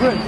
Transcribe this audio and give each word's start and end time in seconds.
good. 0.00 0.18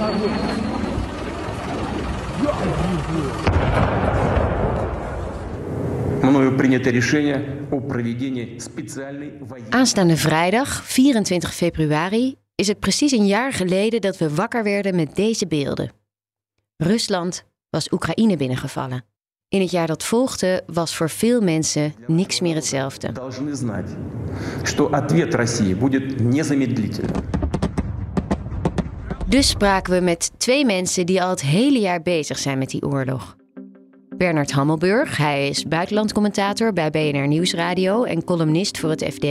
Aanstaande 9.69 10.17
vrijdag, 10.17 10.83
24 10.83 11.53
februari, 11.53 12.35
is 12.55 12.67
het 12.67 12.79
precies 12.79 13.11
een 13.11 13.25
jaar 13.25 13.53
geleden 13.53 14.01
dat 14.01 14.17
we 14.17 14.35
wakker 14.35 14.63
werden 14.63 14.95
met 14.95 15.15
deze 15.15 15.47
beelden. 15.47 15.91
Rusland 16.77 17.43
was 17.69 17.91
Oekraïne 17.91 18.37
binnengevallen. 18.37 19.05
In 19.49 19.61
het 19.61 19.71
jaar 19.71 19.87
dat 19.87 20.03
volgde 20.03 20.63
was 20.65 20.95
voor 20.95 21.09
veel 21.09 21.41
mensen 21.41 21.93
niks 22.07 22.39
meer 22.39 22.55
hetzelfde. 22.55 23.11
Dus 29.33 29.49
spraken 29.49 29.93
we 29.93 29.99
met 29.99 30.31
twee 30.37 30.65
mensen 30.65 31.05
die 31.05 31.21
al 31.21 31.29
het 31.29 31.41
hele 31.41 31.79
jaar 31.79 32.01
bezig 32.01 32.37
zijn 32.37 32.57
met 32.57 32.69
die 32.69 32.85
oorlog. 32.85 33.35
Bernard 34.17 34.51
Hammelburg, 34.51 35.17
hij 35.17 35.47
is 35.47 35.63
buitenlandcommentator 35.63 36.73
bij 36.73 36.89
BNR 36.89 37.27
Nieuwsradio 37.27 38.03
en 38.03 38.23
columnist 38.23 38.77
voor 38.77 38.89
het 38.89 39.03
FD. 39.03 39.23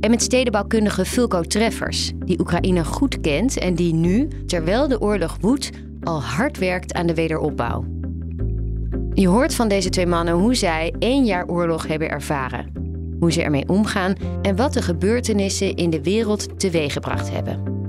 En 0.00 0.10
met 0.10 0.22
stedenbouwkundige 0.22 1.04
Fulco 1.04 1.42
Treffers, 1.42 2.12
die 2.18 2.40
Oekraïne 2.40 2.84
goed 2.84 3.20
kent 3.20 3.58
en 3.58 3.74
die 3.74 3.94
nu, 3.94 4.28
terwijl 4.46 4.88
de 4.88 5.00
oorlog 5.00 5.36
woedt, 5.40 5.70
al 6.02 6.22
hard 6.22 6.58
werkt 6.58 6.92
aan 6.92 7.06
de 7.06 7.14
wederopbouw. 7.14 7.84
Je 9.14 9.28
hoort 9.28 9.54
van 9.54 9.68
deze 9.68 9.88
twee 9.88 10.06
mannen 10.06 10.34
hoe 10.34 10.54
zij 10.54 10.94
één 10.98 11.24
jaar 11.24 11.46
oorlog 11.46 11.86
hebben 11.86 12.10
ervaren, 12.10 12.72
hoe 13.18 13.32
ze 13.32 13.42
ermee 13.42 13.68
omgaan 13.68 14.14
en 14.42 14.56
wat 14.56 14.72
de 14.72 14.82
gebeurtenissen 14.82 15.76
in 15.76 15.90
de 15.90 16.02
wereld 16.02 16.60
teweeggebracht 16.60 17.30
hebben. 17.30 17.79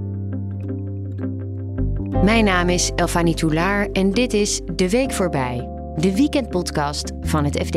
Mijn 2.24 2.46
naam 2.46 2.70
is 2.70 2.92
Elfanie 2.96 3.36
Toulaar 3.36 3.90
en 3.92 4.12
dit 4.12 4.34
is 4.34 4.62
De 4.76 4.90
Week 4.90 5.12
Voorbij, 5.12 5.70
de 5.96 6.16
weekendpodcast 6.16 7.12
van 7.22 7.46
het 7.46 7.58
FD. 7.66 7.76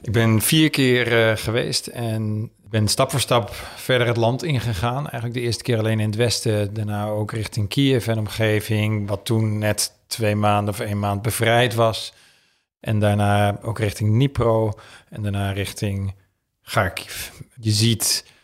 Ik 0.00 0.12
ben 0.12 0.40
vier 0.40 0.70
keer 0.70 1.28
eh, 1.28 1.36
geweest 1.36 1.86
en 1.86 2.50
ben 2.68 2.88
stap 2.88 3.10
voor 3.10 3.20
stap 3.20 3.50
verder 3.76 4.06
het 4.06 4.16
land 4.16 4.42
ingegaan. 4.42 4.98
Eigenlijk 4.98 5.34
de 5.34 5.40
eerste 5.40 5.62
keer 5.62 5.78
alleen 5.78 6.00
in 6.00 6.06
het 6.06 6.16
westen, 6.16 6.74
daarna 6.74 7.06
ook 7.06 7.32
richting 7.32 7.68
Kiev 7.68 8.08
en 8.08 8.18
omgeving, 8.18 9.08
wat 9.08 9.24
toen 9.24 9.58
net 9.58 9.92
twee 10.06 10.34
maanden 10.34 10.74
of 10.74 10.80
één 10.80 10.98
maand 10.98 11.22
bevrijd 11.22 11.74
was. 11.74 12.12
En 12.80 12.98
daarna 12.98 13.58
ook 13.62 13.78
richting 13.78 14.10
Dnipro 14.10 14.72
en 15.08 15.22
daarna 15.22 15.50
richting 15.50 16.14
Kharkiv. 16.62 17.30
Je 17.60 17.70
ziet 17.70 18.34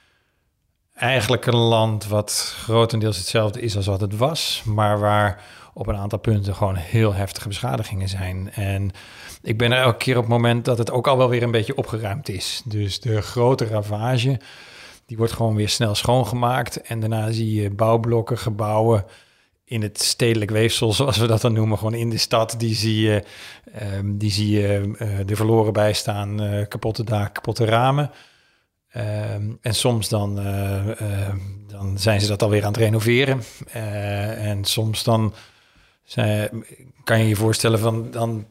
eigenlijk 1.03 1.47
een 1.47 1.57
land 1.57 2.07
wat 2.07 2.55
grotendeels 2.59 3.17
hetzelfde 3.17 3.61
is 3.61 3.77
als 3.77 3.87
wat 3.87 4.01
het 4.01 4.17
was, 4.17 4.63
maar 4.65 4.99
waar 4.99 5.45
op 5.75 5.87
een 5.87 5.97
aantal 5.97 6.19
punten 6.19 6.55
gewoon 6.55 6.75
heel 6.75 7.15
heftige 7.15 7.49
beschadigingen 7.49 8.09
zijn. 8.09 8.53
En 8.53 8.91
ik 9.43 9.59
ben 9.59 9.73
er 9.73 9.83
elke 9.83 9.97
keer 9.97 10.17
op 10.17 10.23
het 10.23 10.33
moment 10.33 10.65
dat 10.65 10.79
het 10.79 10.91
ook 10.91 11.07
al 11.07 11.17
wel 11.17 11.29
weer 11.29 11.43
een 11.43 11.51
beetje 11.51 11.77
opgeruimd 11.77 12.29
is. 12.29 12.63
Dus 12.65 13.01
de 13.01 13.23
grote 13.23 13.67
ravage, 13.67 14.41
die 15.07 15.17
wordt 15.17 15.33
gewoon 15.33 15.55
weer 15.55 15.69
snel 15.69 15.95
schoongemaakt. 15.95 16.81
En 16.81 17.01
daarna 17.01 17.31
zie 17.31 17.63
je 17.63 17.71
bouwblokken, 17.71 18.39
gebouwen 18.39 19.05
in 19.65 19.83
het 19.83 20.03
stedelijk 20.03 20.51
weefsel, 20.51 20.93
zoals 21.03 21.17
we 21.17 21.27
dat 21.27 21.41
dan 21.41 21.53
noemen, 21.53 21.79
gewoon 21.79 21.95
in 21.95 22.11
de 22.11 22.19
stad. 22.19 22.55
Die 22.59 22.75
zie 22.75 23.01
je, 23.01 23.25
um, 23.97 24.19
die 24.19 24.31
zie 24.31 24.51
je 24.51 24.95
uh, 24.99 25.31
er 25.31 25.37
verloren 25.37 25.73
bij 25.73 25.93
staan, 25.93 26.43
uh, 26.43 26.67
kapotte 26.69 27.05
daken, 27.05 27.33
kapotte 27.33 27.65
ramen. 27.65 28.11
Um, 28.97 29.59
en 29.61 29.75
soms 29.75 30.09
dan, 30.09 30.39
uh, 30.39 30.87
uh, 30.87 31.29
dan 31.67 31.99
zijn 31.99 32.21
ze 32.21 32.27
dat 32.27 32.43
alweer 32.43 32.63
aan 32.65 32.73
het 32.73 32.81
renoveren. 32.81 33.43
Uh, 33.77 34.49
en 34.49 34.65
soms 34.65 35.05
dan 35.05 35.35
kan 37.05 37.19
je 37.19 37.29
je 37.29 37.37
voorstellen 37.37 37.79
van 37.79 38.11
dan 38.11 38.47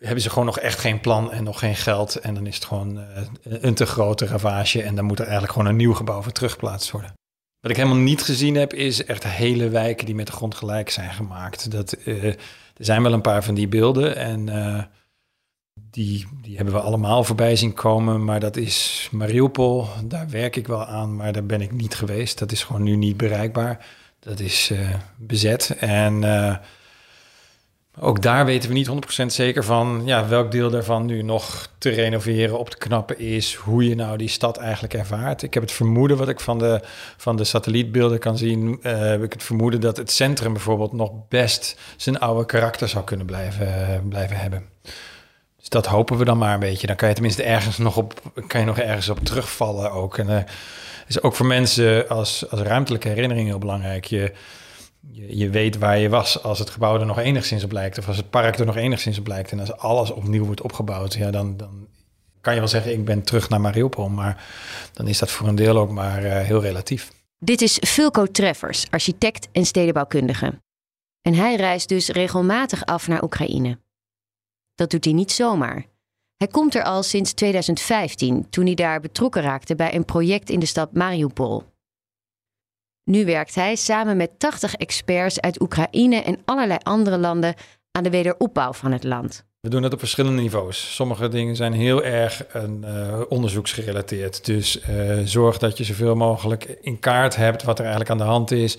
hebben 0.00 0.20
ze 0.20 0.30
gewoon 0.30 0.44
nog 0.44 0.58
echt 0.58 0.78
geen 0.78 1.00
plan 1.00 1.32
en 1.32 1.44
nog 1.44 1.58
geen 1.58 1.76
geld. 1.76 2.16
En 2.16 2.34
dan 2.34 2.46
is 2.46 2.54
het 2.54 2.64
gewoon 2.64 3.04
een 3.42 3.74
te 3.74 3.86
grote 3.86 4.26
ravage. 4.26 4.82
En 4.82 4.94
dan 4.94 5.04
moet 5.04 5.18
er 5.18 5.24
eigenlijk 5.24 5.52
gewoon 5.52 5.68
een 5.68 5.76
nieuw 5.76 5.94
gebouw 5.94 6.22
voor 6.22 6.32
teruggeplaatst 6.32 6.90
worden. 6.90 7.12
Wat 7.60 7.70
ik 7.70 7.76
helemaal 7.76 7.98
niet 7.98 8.22
gezien 8.22 8.54
heb, 8.54 8.72
is 8.72 9.04
echt 9.04 9.24
hele 9.24 9.68
wijken 9.68 10.06
die 10.06 10.14
met 10.14 10.26
de 10.26 10.32
grond 10.32 10.54
gelijk 10.54 10.90
zijn 10.90 11.10
gemaakt. 11.10 11.70
Dat, 11.70 11.96
er 12.04 12.36
zijn 12.76 13.02
wel 13.02 13.12
een 13.12 13.20
paar 13.20 13.44
van 13.44 13.54
die 13.54 13.68
beelden. 13.68 14.16
En 14.16 14.48
die, 15.90 16.26
die 16.42 16.56
hebben 16.56 16.74
we 16.74 16.80
allemaal 16.80 17.24
voorbij 17.24 17.56
zien 17.56 17.74
komen. 17.74 18.24
Maar 18.24 18.40
dat 18.40 18.56
is 18.56 19.08
Mariupol, 19.12 19.86
daar 20.04 20.28
werk 20.30 20.56
ik 20.56 20.66
wel 20.66 20.86
aan, 20.86 21.16
maar 21.16 21.32
daar 21.32 21.46
ben 21.46 21.60
ik 21.60 21.72
niet 21.72 21.94
geweest. 21.94 22.38
Dat 22.38 22.52
is 22.52 22.64
gewoon 22.64 22.82
nu 22.82 22.96
niet 22.96 23.16
bereikbaar. 23.16 23.86
Dat 24.20 24.40
is 24.40 24.70
uh, 24.70 24.94
bezet. 25.16 25.76
En 25.78 26.22
uh, 26.22 26.56
ook 28.00 28.22
daar 28.22 28.44
weten 28.44 28.68
we 28.68 28.74
niet 28.74 28.90
100% 29.22 29.26
zeker 29.26 29.64
van 29.64 30.02
ja, 30.04 30.28
welk 30.28 30.50
deel 30.50 30.70
daarvan 30.70 31.06
nu 31.06 31.22
nog 31.22 31.68
te 31.78 31.90
renoveren, 31.90 32.58
op 32.58 32.70
te 32.70 32.78
knappen 32.78 33.18
is. 33.18 33.54
Hoe 33.54 33.88
je 33.88 33.94
nou 33.94 34.16
die 34.16 34.28
stad 34.28 34.56
eigenlijk 34.56 34.94
ervaart. 34.94 35.42
Ik 35.42 35.54
heb 35.54 35.62
het 35.62 35.72
vermoeden, 35.72 36.16
wat 36.16 36.28
ik 36.28 36.40
van 36.40 36.58
de, 36.58 36.80
van 37.16 37.36
de 37.36 37.44
satellietbeelden 37.44 38.18
kan 38.18 38.38
zien, 38.38 38.78
uh, 38.82 38.98
heb 38.98 39.22
ik 39.22 39.32
het 39.32 39.42
vermoeden 39.42 39.80
dat 39.80 39.96
het 39.96 40.10
centrum 40.10 40.52
bijvoorbeeld 40.52 40.92
nog 40.92 41.12
best 41.28 41.78
zijn 41.96 42.18
oude 42.18 42.46
karakter 42.46 42.88
zou 42.88 43.04
kunnen 43.04 43.26
blijven, 43.26 44.02
blijven 44.08 44.36
hebben. 44.36 44.66
Dus 45.68 45.82
dat 45.82 45.92
hopen 45.92 46.16
we 46.16 46.24
dan 46.24 46.38
maar 46.38 46.54
een 46.54 46.60
beetje. 46.60 46.86
Dan 46.86 46.96
kan 46.96 47.08
je 47.08 47.14
tenminste 47.14 47.42
ergens 47.42 47.78
nog 47.78 47.96
op, 47.96 48.22
kan 48.46 48.60
je 48.60 48.66
nog 48.66 48.78
ergens 48.78 49.08
op 49.08 49.18
terugvallen 49.18 49.92
ook. 49.92 50.18
En 50.18 50.28
uh, 50.28 50.38
is 51.06 51.22
ook 51.22 51.34
voor 51.34 51.46
mensen 51.46 52.08
als, 52.08 52.50
als 52.50 52.60
ruimtelijke 52.60 53.08
herinnering 53.08 53.48
heel 53.48 53.58
belangrijk. 53.58 54.04
Je, 54.04 54.32
je, 55.28 55.50
weet 55.50 55.78
waar 55.78 55.98
je 55.98 56.08
was 56.08 56.42
als 56.42 56.58
het 56.58 56.70
gebouw 56.70 57.00
er 57.00 57.06
nog 57.06 57.18
enigszins 57.18 57.64
op 57.64 57.72
lijkt. 57.72 57.98
Of 57.98 58.08
als 58.08 58.16
het 58.16 58.30
park 58.30 58.58
er 58.58 58.66
nog 58.66 58.76
enigszins 58.76 59.18
op 59.18 59.26
lijkt. 59.26 59.50
En 59.50 59.60
als 59.60 59.76
alles 59.76 60.10
opnieuw 60.10 60.44
wordt 60.44 60.60
opgebouwd, 60.60 61.14
ja, 61.14 61.30
dan, 61.30 61.56
dan 61.56 61.86
kan 62.40 62.52
je 62.52 62.58
wel 62.58 62.68
zeggen, 62.68 62.92
ik 62.92 63.04
ben 63.04 63.22
terug 63.22 63.48
naar 63.48 63.60
Mariupol. 63.60 64.08
Maar 64.08 64.44
dan 64.92 65.08
is 65.08 65.18
dat 65.18 65.30
voor 65.30 65.48
een 65.48 65.54
deel 65.54 65.76
ook 65.78 65.90
maar 65.90 66.24
uh, 66.24 66.38
heel 66.38 66.60
relatief. 66.60 67.10
Dit 67.38 67.62
is 67.62 67.78
Fulco 67.80 68.26
Treffers, 68.26 68.86
architect 68.90 69.48
en 69.52 69.64
stedenbouwkundige. 69.64 70.60
En 71.22 71.34
hij 71.34 71.56
reist 71.56 71.88
dus 71.88 72.08
regelmatig 72.08 72.84
af 72.84 73.08
naar 73.08 73.22
Oekraïne. 73.22 73.78
Dat 74.78 74.90
doet 74.90 75.04
hij 75.04 75.12
niet 75.14 75.32
zomaar. 75.32 75.86
Hij 76.36 76.46
komt 76.46 76.74
er 76.74 76.82
al 76.82 77.02
sinds 77.02 77.32
2015, 77.32 78.50
toen 78.50 78.64
hij 78.64 78.74
daar 78.74 79.00
betrokken 79.00 79.42
raakte 79.42 79.74
bij 79.74 79.94
een 79.94 80.04
project 80.04 80.50
in 80.50 80.60
de 80.60 80.66
stad 80.66 80.92
Mariupol. 80.92 81.62
Nu 83.04 83.24
werkt 83.24 83.54
hij 83.54 83.76
samen 83.76 84.16
met 84.16 84.38
80 84.38 84.74
experts 84.74 85.40
uit 85.40 85.60
Oekraïne 85.60 86.22
en 86.22 86.38
allerlei 86.44 86.78
andere 86.82 87.18
landen 87.18 87.54
aan 87.90 88.02
de 88.02 88.10
wederopbouw 88.10 88.72
van 88.72 88.92
het 88.92 89.04
land. 89.04 89.46
We 89.68 89.74
doen 89.74 89.82
het 89.82 89.92
op 89.92 89.98
verschillende 89.98 90.42
niveaus. 90.42 90.94
Sommige 90.94 91.28
dingen 91.28 91.56
zijn 91.56 91.72
heel 91.72 92.02
erg 92.04 92.44
uh, 92.56 93.20
onderzoeksgerelateerd. 93.28 94.44
Dus 94.44 94.80
uh, 94.90 95.18
zorg 95.24 95.58
dat 95.58 95.78
je 95.78 95.84
zoveel 95.84 96.14
mogelijk 96.14 96.78
in 96.80 96.98
kaart 96.98 97.36
hebt 97.36 97.62
wat 97.62 97.78
er 97.78 97.84
eigenlijk 97.84 98.10
aan 98.10 98.26
de 98.26 98.32
hand 98.32 98.50
is. 98.50 98.78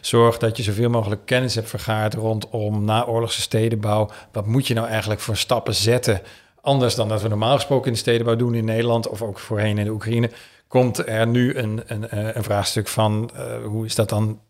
Zorg 0.00 0.38
dat 0.38 0.56
je 0.56 0.62
zoveel 0.62 0.90
mogelijk 0.90 1.20
kennis 1.24 1.54
hebt 1.54 1.68
vergaard 1.68 2.14
rondom 2.14 2.84
naoorlogse 2.84 3.40
stedenbouw. 3.40 4.10
Wat 4.32 4.46
moet 4.46 4.66
je 4.66 4.74
nou 4.74 4.88
eigenlijk 4.88 5.20
voor 5.20 5.36
stappen 5.36 5.74
zetten? 5.74 6.20
Anders 6.60 6.94
dan 6.94 7.08
dat 7.08 7.22
we 7.22 7.28
normaal 7.28 7.54
gesproken 7.54 7.86
in 7.86 7.92
de 7.92 7.98
stedenbouw 7.98 8.36
doen 8.36 8.54
in 8.54 8.64
Nederland 8.64 9.08
of 9.08 9.22
ook 9.22 9.38
voorheen 9.38 9.78
in 9.78 9.84
de 9.84 9.90
Oekraïne. 9.90 10.30
Komt 10.68 11.06
er 11.06 11.26
nu 11.26 11.54
een, 11.54 11.82
een, 11.86 12.36
een 12.36 12.44
vraagstuk 12.44 12.88
van 12.88 13.30
hoe 13.64 13.84
is 13.84 13.94
dat 13.94 14.08
dan 14.08 14.40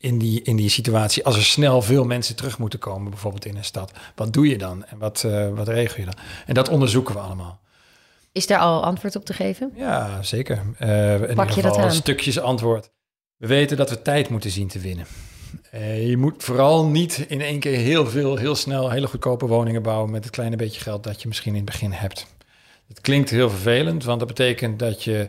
in 0.00 0.18
die, 0.18 0.42
in 0.42 0.56
die 0.56 0.68
situatie, 0.68 1.24
als 1.24 1.36
er 1.36 1.44
snel 1.44 1.82
veel 1.82 2.04
mensen 2.04 2.36
terug 2.36 2.58
moeten 2.58 2.78
komen, 2.78 3.10
bijvoorbeeld 3.10 3.44
in 3.44 3.56
een 3.56 3.64
stad, 3.64 3.92
wat 4.14 4.32
doe 4.32 4.48
je 4.48 4.58
dan 4.58 4.84
en 4.84 4.98
wat, 4.98 5.22
uh, 5.26 5.48
wat 5.48 5.68
regel 5.68 5.98
je 5.98 6.04
dan? 6.04 6.14
En 6.46 6.54
dat 6.54 6.68
onderzoeken 6.68 7.14
we 7.14 7.20
allemaal. 7.20 7.60
Is 8.32 8.46
daar 8.46 8.58
al 8.58 8.84
antwoord 8.84 9.16
op 9.16 9.24
te 9.24 9.32
geven? 9.32 9.72
Ja, 9.76 10.22
zeker. 10.22 10.62
Uh, 10.78 11.28
in 11.28 11.34
Pak 11.34 11.50
je 11.50 11.62
dat 11.62 11.76
aan? 11.76 11.92
Stukjes 11.92 12.38
antwoord. 12.38 12.90
We 13.36 13.46
weten 13.46 13.76
dat 13.76 13.90
we 13.90 14.02
tijd 14.02 14.28
moeten 14.28 14.50
zien 14.50 14.68
te 14.68 14.78
winnen. 14.78 15.06
Uh, 15.74 16.08
je 16.08 16.16
moet 16.16 16.44
vooral 16.44 16.86
niet 16.86 17.24
in 17.28 17.40
één 17.40 17.60
keer 17.60 17.76
heel 17.76 18.06
veel, 18.06 18.36
heel 18.36 18.54
snel, 18.54 18.90
hele 18.90 19.06
goedkope 19.06 19.46
woningen 19.46 19.82
bouwen 19.82 20.10
met 20.10 20.24
het 20.24 20.32
kleine 20.32 20.56
beetje 20.56 20.80
geld 20.80 21.04
dat 21.04 21.22
je 21.22 21.28
misschien 21.28 21.54
in 21.54 21.60
het 21.60 21.70
begin 21.70 21.92
hebt. 21.92 22.26
Het 22.88 23.00
klinkt 23.00 23.30
heel 23.30 23.50
vervelend, 23.50 24.04
want 24.04 24.18
dat 24.18 24.28
betekent 24.28 24.78
dat 24.78 25.04
je 25.04 25.28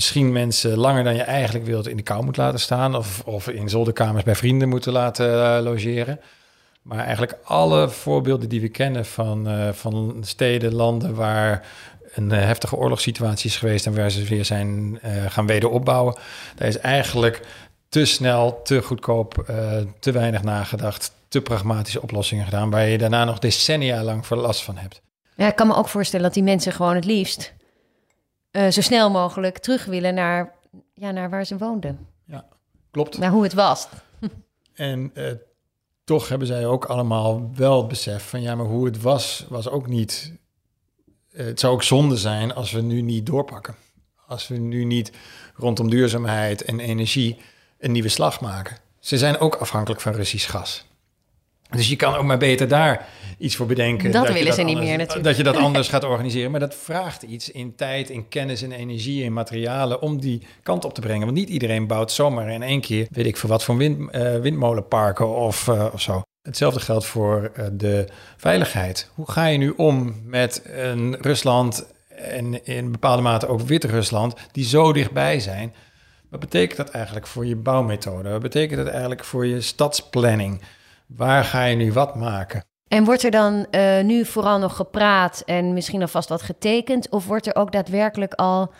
misschien 0.00 0.32
mensen 0.32 0.78
langer 0.78 1.04
dan 1.04 1.14
je 1.14 1.22
eigenlijk 1.22 1.66
wilt 1.66 1.88
in 1.88 1.96
de 1.96 2.02
kou 2.02 2.24
moet 2.24 2.36
laten 2.36 2.60
staan. 2.60 2.94
Of, 2.94 3.22
of 3.24 3.48
in 3.48 3.68
zolderkamers 3.68 4.24
bij 4.24 4.34
vrienden 4.34 4.68
moeten 4.68 4.92
laten 4.92 5.26
uh, 5.26 5.58
logeren. 5.62 6.20
Maar 6.82 6.98
eigenlijk 6.98 7.38
alle 7.44 7.88
voorbeelden 7.88 8.48
die 8.48 8.60
we 8.60 8.68
kennen 8.68 9.06
van, 9.06 9.48
uh, 9.48 9.68
van 9.72 10.16
steden, 10.20 10.74
landen 10.74 11.14
waar 11.14 11.66
een 12.14 12.30
uh, 12.30 12.38
heftige 12.38 12.76
oorlogssituatie 12.76 13.50
is 13.50 13.56
geweest 13.56 13.86
en 13.86 13.94
waar 13.94 14.10
ze 14.10 14.24
weer 14.24 14.44
zijn 14.44 14.98
gaan 15.28 15.46
wederopbouwen. 15.46 16.14
Daar 16.56 16.68
is 16.68 16.78
eigenlijk 16.78 17.40
te 17.88 18.04
snel, 18.04 18.62
te 18.62 18.82
goedkoop, 18.82 19.44
te 19.98 20.12
weinig 20.12 20.42
nagedacht, 20.42 21.12
te 21.28 21.40
pragmatische 21.40 22.02
oplossingen 22.02 22.44
gedaan, 22.44 22.70
waar 22.70 22.86
je 22.86 22.98
daarna 22.98 23.24
nog 23.24 23.38
decennia 23.38 24.02
lang 24.02 24.26
voor 24.26 24.36
last 24.36 24.62
van 24.62 24.76
hebt. 24.76 25.00
Ja, 25.34 25.46
ik 25.46 25.56
kan 25.56 25.66
me 25.66 25.74
ook 25.74 25.88
voorstellen 25.88 26.24
dat 26.24 26.34
die 26.34 26.42
mensen 26.42 26.72
gewoon 26.72 26.94
het 26.94 27.04
liefst 27.04 27.52
eh, 28.50 28.68
zo 28.68 28.80
snel 28.80 29.10
mogelijk 29.10 29.58
terug 29.58 29.84
willen 29.84 30.14
naar, 30.14 30.54
ja, 30.94 31.10
naar 31.10 31.30
waar 31.30 31.44
ze 31.44 31.58
woonden. 31.58 32.08
Klopt. 32.90 33.18
Naar 33.18 33.30
hoe 33.30 33.42
het 33.42 33.52
was. 33.54 33.88
En 34.74 35.10
eh, 35.14 35.32
toch 36.04 36.28
hebben 36.28 36.46
zij 36.46 36.66
ook 36.66 36.84
allemaal 36.84 37.50
wel 37.54 37.78
het 37.78 37.88
besef 37.88 38.28
van 38.28 38.42
ja, 38.42 38.54
maar 38.54 38.66
hoe 38.66 38.84
het 38.86 39.02
was, 39.02 39.46
was 39.48 39.68
ook 39.68 39.86
niet. 39.86 40.32
eh, 41.32 41.44
het 41.46 41.60
zou 41.60 41.72
ook 41.72 41.82
zonde 41.82 42.16
zijn 42.16 42.54
als 42.54 42.70
we 42.70 42.80
nu 42.80 43.00
niet 43.00 43.26
doorpakken. 43.26 43.74
Als 44.26 44.48
we 44.48 44.56
nu 44.56 44.84
niet 44.84 45.12
rondom 45.54 45.90
duurzaamheid 45.90 46.62
en 46.62 46.80
energie 46.80 47.38
een 47.78 47.92
nieuwe 47.92 48.08
slag 48.08 48.40
maken. 48.40 48.76
Ze 48.98 49.18
zijn 49.18 49.38
ook 49.38 49.54
afhankelijk 49.54 50.00
van 50.00 50.12
Russisch 50.12 50.50
gas. 50.50 50.86
Dus 51.70 51.88
je 51.88 51.96
kan 51.96 52.14
ook 52.14 52.24
maar 52.24 52.38
beter 52.38 52.68
daar 52.68 53.08
iets 53.38 53.56
voor 53.56 53.66
bedenken. 53.66 54.10
Dat 54.10 54.32
willen 54.32 54.52
ze 54.52 54.62
niet 54.62 54.78
meer 54.78 54.96
natuurlijk. 54.96 55.24
Dat 55.24 55.36
je 55.36 55.42
dat 55.42 55.56
anders 55.56 55.88
gaat 55.88 56.04
organiseren. 56.04 56.50
Maar 56.50 56.60
dat 56.60 56.74
vraagt 56.74 57.22
iets 57.22 57.50
in 57.50 57.74
tijd, 57.74 58.10
in 58.10 58.28
kennis, 58.28 58.62
in 58.62 58.72
energie, 58.72 59.22
in 59.22 59.32
materialen... 59.32 60.02
om 60.02 60.20
die 60.20 60.46
kant 60.62 60.84
op 60.84 60.94
te 60.94 61.00
brengen. 61.00 61.24
Want 61.24 61.36
niet 61.36 61.48
iedereen 61.48 61.86
bouwt 61.86 62.12
zomaar 62.12 62.50
in 62.50 62.62
één 62.62 62.80
keer... 62.80 63.06
weet 63.10 63.26
ik 63.26 63.36
voor 63.36 63.48
wat 63.48 63.64
voor 63.64 63.76
wind, 63.76 64.10
eh, 64.10 64.36
windmolenparken 64.36 65.36
of, 65.36 65.68
eh, 65.68 65.86
of 65.92 66.00
zo. 66.00 66.22
Hetzelfde 66.42 66.80
geldt 66.80 67.06
voor 67.06 67.50
eh, 67.54 67.66
de 67.72 68.08
veiligheid. 68.36 69.10
Hoe 69.14 69.30
ga 69.30 69.46
je 69.46 69.58
nu 69.58 69.72
om 69.76 70.14
met 70.24 70.62
een 70.64 71.16
Rusland... 71.20 71.86
en 72.08 72.64
in 72.64 72.92
bepaalde 72.92 73.22
mate 73.22 73.48
ook 73.48 73.60
Wit-Rusland... 73.60 74.34
die 74.52 74.64
zo 74.64 74.92
dichtbij 74.92 75.40
zijn... 75.40 75.74
Wat 76.30 76.40
betekent 76.40 76.76
dat 76.76 76.90
eigenlijk 76.90 77.26
voor 77.26 77.46
je 77.46 77.56
bouwmethode? 77.56 78.30
Wat 78.30 78.42
betekent 78.42 78.78
dat 78.78 78.88
eigenlijk 78.88 79.24
voor 79.24 79.46
je 79.46 79.60
stadsplanning? 79.60 80.60
Waar 81.16 81.44
ga 81.44 81.64
je 81.64 81.76
nu 81.76 81.92
wat 81.92 82.14
maken? 82.14 82.64
En 82.88 83.04
wordt 83.04 83.22
er 83.24 83.30
dan 83.30 83.66
eh, 83.70 84.00
nu 84.04 84.24
vooral 84.24 84.58
nog 84.58 84.76
gepraat 84.76 85.42
en 85.46 85.72
misschien 85.72 86.00
alvast 86.00 86.28
wat 86.28 86.42
getekend? 86.42 87.08
Of 87.08 87.26
wordt 87.26 87.46
er 87.46 87.54
ook 87.56 87.72
daadwerkelijk 87.72 88.34
al 88.34 88.72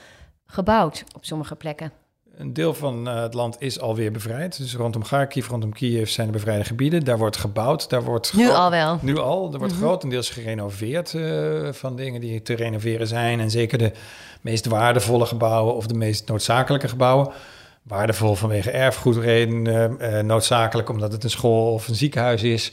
gebouwd 0.46 1.04
op 1.16 1.24
sommige 1.24 1.54
plekken? 1.56 1.92
Een 2.36 2.52
deel 2.52 2.74
van 2.74 3.08
eh, 3.08 3.22
het 3.22 3.34
land 3.34 3.56
is 3.58 3.80
alweer 3.80 4.12
bevrijd. 4.12 4.58
Dus 4.58 4.74
rondom 4.74 5.02
Kharkiv, 5.02 5.48
rondom 5.48 5.72
Kiev 5.72 6.08
zijn 6.08 6.26
de 6.26 6.32
bevrijde 6.32 6.64
gebieden. 6.64 7.04
Daar 7.04 7.18
wordt 7.18 7.36
gebouwd. 7.36 7.90
Daar 7.90 8.02
wordt 8.02 8.32
Nu 8.34 8.48
al 8.50 8.70
wel. 8.70 8.98
Nu 9.02 9.18
al. 9.18 9.52
Er 9.52 9.58
wordt 9.58 9.74
Mhm. 9.74 9.82
grotendeels 9.82 10.30
gerenoveerd 10.30 11.14
eh, 11.14 11.72
van 11.72 11.96
dingen 11.96 12.20
die 12.20 12.42
te 12.42 12.54
renoveren 12.54 13.06
zijn. 13.06 13.40
En 13.40 13.50
zeker 13.50 13.78
de 13.78 13.92
meest 14.40 14.66
waardevolle 14.66 15.26
gebouwen 15.26 15.74
of 15.74 15.86
de 15.86 15.94
meest 15.94 16.28
noodzakelijke 16.28 16.88
gebouwen. 16.88 17.32
Waardevol 17.82 18.34
vanwege 18.34 18.70
erfgoedredenen, 18.70 20.00
eh, 20.00 20.22
noodzakelijk 20.22 20.88
omdat 20.88 21.12
het 21.12 21.24
een 21.24 21.30
school 21.30 21.72
of 21.72 21.88
een 21.88 21.94
ziekenhuis 21.94 22.42
is. 22.42 22.72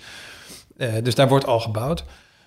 Eh, 0.77 0.93
dus 1.03 1.15
daar 1.15 1.27
wordt 1.27 1.45
al 1.45 1.59
gebouwd. 1.59 2.05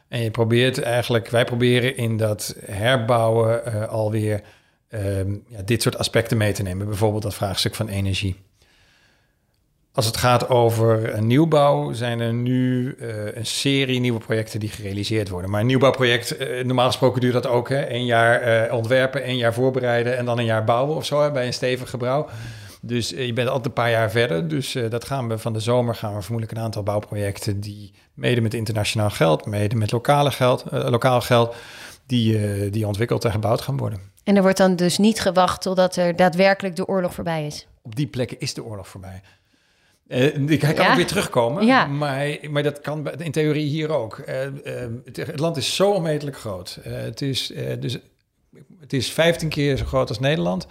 En 0.08 0.20
je 0.20 0.30
probeert 0.30 0.82
eigenlijk, 0.82 1.28
wij 1.28 1.44
proberen 1.44 1.96
in 1.96 2.16
dat 2.16 2.56
herbouwen 2.64 3.64
eh, 3.64 3.88
alweer 3.88 4.42
ehm, 4.88 5.36
ja, 5.46 5.62
dit 5.64 5.82
soort 5.82 5.98
aspecten 5.98 6.36
mee 6.36 6.52
te 6.52 6.62
nemen. 6.62 6.86
Bijvoorbeeld 6.86 7.22
dat 7.22 7.34
vraagstuk 7.34 7.74
van 7.74 7.88
energie. 7.88 8.36
Als 10.00 10.08
het 10.08 10.19
gaat 10.19 10.49
over 10.49 11.14
een 11.14 11.26
nieuwbouw, 11.26 11.93
zijn 11.93 12.20
er 12.20 12.32
nu 12.32 12.94
eh, 12.99 13.37
een 13.37 13.47
serie 13.47 14.00
nieuwe 14.00 14.19
projecten 14.19 14.61
die 14.61 14.69
gerealiseerd 14.69 15.29
worden. 15.29 15.50
Maar 15.50 15.61
een 15.61 15.67
nieuwbouwproject, 15.67 16.37
eh, 16.37 16.64
normaal 16.64 16.87
gesproken 16.87 17.20
duurt 17.20 17.32
dat 17.32 17.47
ook. 17.47 17.69
Hè? 17.69 17.91
Een 17.91 18.05
jaar 18.05 18.41
eh, 18.41 18.75
ontwerpen, 18.75 19.29
een 19.29 19.37
jaar 19.37 19.55
voorbereiden 19.55 20.17
en 20.17 20.25
dan 20.25 20.38
een 20.38 20.44
jaar 20.44 20.64
bouwen 20.64 20.97
of 20.97 21.05
zo 21.05 21.23
hè, 21.23 21.31
bij 21.31 21.47
een 21.47 21.52
stevig 21.52 21.91
gebouw. 21.91 22.29
Dus 22.81 23.12
eh, 23.12 23.26
je 23.26 23.32
bent 23.32 23.49
altijd 23.49 23.67
een 23.67 23.73
paar 23.73 23.91
jaar 23.91 24.11
verder. 24.11 24.49
Dus 24.49 24.75
eh, 24.75 24.91
dat 24.91 25.05
gaan 25.05 25.29
we 25.29 25.38
van 25.38 25.52
de 25.52 25.61
zomer 25.61 25.94
gaan 25.94 26.14
we 26.14 26.23
vermoedelijk 26.23 26.58
een 26.58 26.64
aantal 26.64 26.82
bouwprojecten 26.82 27.61
die 27.61 27.93
mede 28.14 28.41
met 28.41 28.55
internationaal 28.55 29.11
geld, 29.11 29.47
mede 29.47 29.76
met 29.76 29.93
lokale 29.93 30.31
geld, 30.31 30.62
eh, 30.62 30.88
lokaal 30.88 31.20
geld, 31.20 31.55
die, 32.06 32.38
eh, 32.38 32.73
die 32.73 32.87
ontwikkeld 32.87 33.25
en 33.25 33.31
gebouwd 33.31 33.61
gaan 33.61 33.76
worden. 33.76 34.00
En 34.25 34.37
er 34.37 34.43
wordt 34.43 34.58
dan 34.58 34.76
dus 34.76 34.99
niet 34.99 35.20
gewacht 35.20 35.62
totdat 35.62 35.97
er 35.97 36.17
daadwerkelijk 36.17 36.76
de 36.76 36.87
oorlog 36.87 37.14
voorbij 37.14 37.47
is. 37.47 37.67
Op 37.82 37.97
die 37.97 38.06
plekken 38.06 38.41
is 38.41 38.55
de 38.55 38.64
oorlog 38.64 38.88
voorbij. 38.88 39.23
Eh, 40.10 40.36
ik- 40.48 40.62
hij 40.62 40.72
kan 40.74 40.84
Ja. 40.84 40.90
ook 40.90 40.96
weer 40.96 41.06
terugkomen, 41.06 41.66
Ja. 41.66 41.86
maar, 41.86 42.36
maar 42.50 42.62
dat 42.62 42.80
kan 42.80 43.10
in 43.18 43.32
theorie 43.32 43.66
hier 43.68 43.90
ook. 43.90 44.18
Eh, 44.18 44.46
eh, 44.46 44.52
het, 45.04 45.16
het 45.16 45.38
land 45.40 45.56
is 45.56 45.76
zo 45.76 45.92
onmetelijk 45.92 46.36
groot. 46.36 46.78
Het, 46.82 47.22
is, 47.22 47.52
dus, 47.80 47.98
het 48.80 48.92
is 48.92 49.10
15 49.12 49.48
keer 49.48 49.76
zo 49.76 49.84
groot 49.84 50.08
als 50.08 50.18
Nederland. 50.18 50.66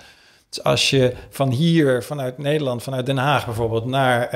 Dus 0.50 0.64
als 0.64 0.90
je 0.90 1.14
van 1.30 1.50
hier, 1.52 2.04
vanuit 2.04 2.38
Nederland, 2.38 2.84
vanuit 2.84 3.06
Den 3.06 3.18
Haag 3.18 3.46
bijvoorbeeld, 3.46 3.86
naar 3.86 4.30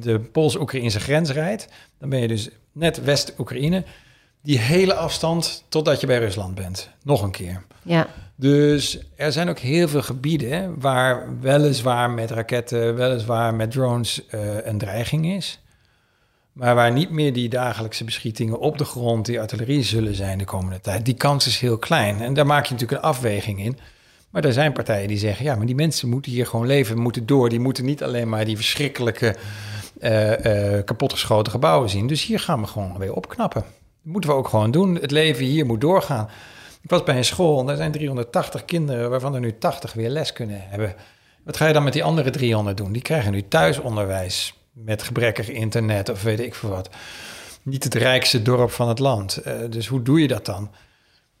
de 0.00 0.18
Pools-Oekraïnse 0.32 1.00
grens 1.00 1.30
rijdt, 1.30 1.68
dan 1.98 2.08
ben 2.08 2.20
je 2.20 2.28
dus 2.28 2.48
net 2.72 3.04
West-Oekraïne. 3.04 3.84
Die 4.42 4.58
hele 4.58 4.94
afstand 4.94 5.64
totdat 5.68 6.00
je 6.00 6.06
bij 6.06 6.18
Rusland 6.18 6.54
bent. 6.54 6.90
Nog 7.02 7.22
een 7.22 7.30
keer. 7.30 7.62
Ja. 7.82 8.06
Dus 8.40 8.98
er 9.16 9.32
zijn 9.32 9.48
ook 9.48 9.58
heel 9.58 9.88
veel 9.88 10.02
gebieden 10.02 10.80
waar 10.80 11.40
weliswaar 11.40 12.10
met 12.10 12.30
raketten, 12.30 12.94
weliswaar 12.94 13.54
met 13.54 13.70
drones 13.70 14.26
eh, 14.26 14.66
een 14.66 14.78
dreiging 14.78 15.26
is. 15.26 15.60
Maar 16.52 16.74
waar 16.74 16.92
niet 16.92 17.10
meer 17.10 17.32
die 17.32 17.48
dagelijkse 17.48 18.04
beschietingen 18.04 18.58
op 18.58 18.78
de 18.78 18.84
grond, 18.84 19.26
die 19.26 19.40
artillerie 19.40 19.82
zullen 19.82 20.14
zijn 20.14 20.38
de 20.38 20.44
komende 20.44 20.80
tijd. 20.80 21.04
Die 21.04 21.14
kans 21.14 21.46
is 21.46 21.58
heel 21.58 21.78
klein. 21.78 22.20
En 22.20 22.34
daar 22.34 22.46
maak 22.46 22.64
je 22.64 22.72
natuurlijk 22.72 23.02
een 23.02 23.08
afweging 23.08 23.60
in. 23.60 23.78
Maar 24.30 24.44
er 24.44 24.52
zijn 24.52 24.72
partijen 24.72 25.08
die 25.08 25.18
zeggen, 25.18 25.44
ja, 25.44 25.54
maar 25.54 25.66
die 25.66 25.74
mensen 25.74 26.08
moeten 26.08 26.32
hier 26.32 26.46
gewoon 26.46 26.66
leven, 26.66 26.98
moeten 26.98 27.26
door. 27.26 27.48
Die 27.48 27.60
moeten 27.60 27.84
niet 27.84 28.02
alleen 28.02 28.28
maar 28.28 28.44
die 28.44 28.56
verschrikkelijke 28.56 29.36
eh, 30.00 30.76
eh, 30.76 30.84
kapotgeschoten 30.84 31.52
gebouwen 31.52 31.90
zien. 31.90 32.06
Dus 32.06 32.24
hier 32.24 32.40
gaan 32.40 32.60
we 32.60 32.66
gewoon 32.66 32.98
weer 32.98 33.14
opknappen. 33.14 33.60
Dat 33.60 34.12
moeten 34.12 34.30
we 34.30 34.36
ook 34.36 34.48
gewoon 34.48 34.70
doen. 34.70 34.94
Het 34.94 35.10
leven 35.10 35.44
hier 35.44 35.66
moet 35.66 35.80
doorgaan. 35.80 36.28
Ik 36.82 36.90
was 36.90 37.02
bij 37.02 37.16
een 37.16 37.24
school 37.24 37.60
en 37.60 37.66
daar 37.66 37.76
zijn 37.76 37.92
380 37.92 38.64
kinderen, 38.64 39.10
waarvan 39.10 39.34
er 39.34 39.40
nu 39.40 39.58
80 39.58 39.92
weer 39.92 40.08
les 40.08 40.32
kunnen 40.32 40.60
hebben. 40.60 40.94
Wat 41.44 41.56
ga 41.56 41.66
je 41.66 41.72
dan 41.72 41.84
met 41.84 41.92
die 41.92 42.04
andere 42.04 42.30
300 42.30 42.76
doen? 42.76 42.92
Die 42.92 43.02
krijgen 43.02 43.32
nu 43.32 43.48
thuisonderwijs 43.48 44.54
met 44.72 45.02
gebrekkig 45.02 45.48
internet 45.48 46.08
of 46.08 46.22
weet 46.22 46.40
ik 46.40 46.54
veel 46.54 46.68
wat. 46.68 46.88
Niet 47.62 47.84
het 47.84 47.94
rijkste 47.94 48.42
dorp 48.42 48.70
van 48.70 48.88
het 48.88 48.98
land. 48.98 49.36
Eh, 49.36 49.54
dus 49.70 49.86
hoe 49.86 50.02
doe 50.02 50.20
je 50.20 50.28
dat 50.28 50.46
dan? 50.46 50.70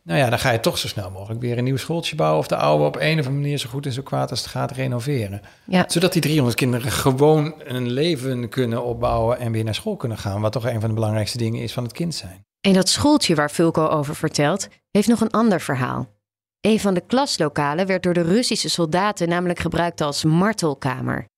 Nou 0.02 0.18
ja, 0.18 0.30
dan 0.30 0.38
ga 0.38 0.50
je 0.50 0.60
toch 0.60 0.78
zo 0.78 0.88
snel 0.88 1.10
mogelijk 1.10 1.40
weer 1.40 1.58
een 1.58 1.64
nieuw 1.64 1.76
schooltje 1.76 2.16
bouwen... 2.16 2.38
of 2.38 2.46
de 2.46 2.56
oude 2.56 2.84
op 2.84 2.96
een 2.96 3.18
of 3.18 3.26
andere 3.26 3.30
manier 3.30 3.58
zo 3.58 3.68
goed 3.68 3.86
en 3.86 3.92
zo 3.92 4.02
kwaad 4.02 4.30
als 4.30 4.40
het 4.40 4.48
gaat 4.48 4.70
renoveren. 4.70 5.40
Ja. 5.64 5.84
Zodat 5.88 6.12
die 6.12 6.22
300 6.22 6.56
kinderen 6.56 6.90
gewoon 6.92 7.54
een 7.64 7.90
leven 7.90 8.48
kunnen 8.48 8.84
opbouwen... 8.84 9.38
en 9.38 9.52
weer 9.52 9.64
naar 9.64 9.74
school 9.74 9.96
kunnen 9.96 10.18
gaan. 10.18 10.40
Wat 10.40 10.52
toch 10.52 10.66
een 10.66 10.80
van 10.80 10.88
de 10.88 10.94
belangrijkste 10.94 11.38
dingen 11.38 11.62
is 11.62 11.72
van 11.72 11.82
het 11.82 11.92
kind 11.92 12.14
zijn. 12.14 12.44
En 12.60 12.72
dat 12.72 12.88
schooltje 12.88 13.34
waar 13.34 13.50
Fulco 13.50 13.86
over 13.86 14.16
vertelt, 14.16 14.68
heeft 14.90 15.08
nog 15.08 15.20
een 15.20 15.30
ander 15.30 15.60
verhaal. 15.60 16.18
Een 16.60 16.80
van 16.80 16.94
de 16.94 17.06
klaslokalen 17.06 17.86
werd 17.86 18.02
door 18.02 18.14
de 18.14 18.22
Russische 18.22 18.68
soldaten 18.68 19.28
namelijk 19.28 19.58
gebruikt 19.58 20.00
als 20.00 20.24
martelkamer. 20.24 21.28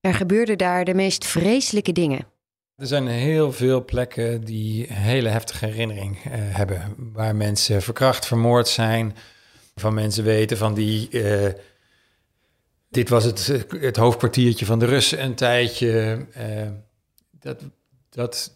Er 0.00 0.14
gebeurden 0.14 0.58
daar 0.58 0.84
de 0.84 0.94
meest 0.94 1.24
vreselijke 1.26 1.92
dingen. 1.92 2.26
Er 2.76 2.86
zijn 2.86 3.06
heel 3.06 3.52
veel 3.52 3.84
plekken 3.84 4.44
die 4.44 4.86
hele 4.92 5.28
heftige 5.28 5.66
herinnering 5.66 6.16
eh, 6.24 6.30
hebben. 6.32 6.94
Waar 7.12 7.36
mensen 7.36 7.82
verkracht, 7.82 8.26
vermoord 8.26 8.68
zijn. 8.68 9.16
Van 9.74 9.94
mensen 9.94 10.24
weten 10.24 10.56
van 10.56 10.74
die... 10.74 11.08
eh, 11.08 11.52
dit 12.88 13.08
was 13.08 13.24
het, 13.24 13.46
het 13.68 13.96
hoofdkwartiertje 13.96 14.66
van 14.66 14.78
de 14.78 14.86
Russen 14.86 15.22
een 15.24 15.34
tijdje. 15.34 16.26
Eh, 16.32 16.68
dat, 17.30 17.62
dat 18.10 18.53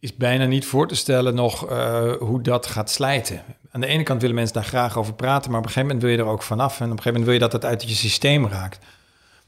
is 0.00 0.16
bijna 0.16 0.44
niet 0.44 0.66
voor 0.66 0.88
te 0.88 0.94
stellen 0.94 1.34
nog 1.34 1.68
eh, 1.68 2.12
hoe 2.18 2.42
dat 2.42 2.66
gaat 2.66 2.90
slijten. 2.90 3.42
Aan 3.70 3.80
de 3.80 3.86
ene 3.86 4.02
kant 4.02 4.20
willen 4.20 4.36
mensen 4.36 4.54
daar 4.54 4.64
graag 4.64 4.98
over 4.98 5.14
praten... 5.14 5.50
maar 5.50 5.60
op 5.60 5.66
een 5.66 5.72
gegeven 5.72 5.96
moment 5.96 6.02
wil 6.02 6.12
je 6.18 6.30
er 6.30 6.34
ook 6.36 6.42
vanaf. 6.42 6.80
En 6.80 6.84
op 6.84 6.90
een 6.90 7.02
gegeven 7.02 7.20
moment 7.20 7.24
wil 7.24 7.34
je 7.34 7.40
dat 7.40 7.52
het 7.52 7.64
uit 7.64 7.82
je 7.82 7.94
systeem 7.94 8.46
raakt. 8.46 8.78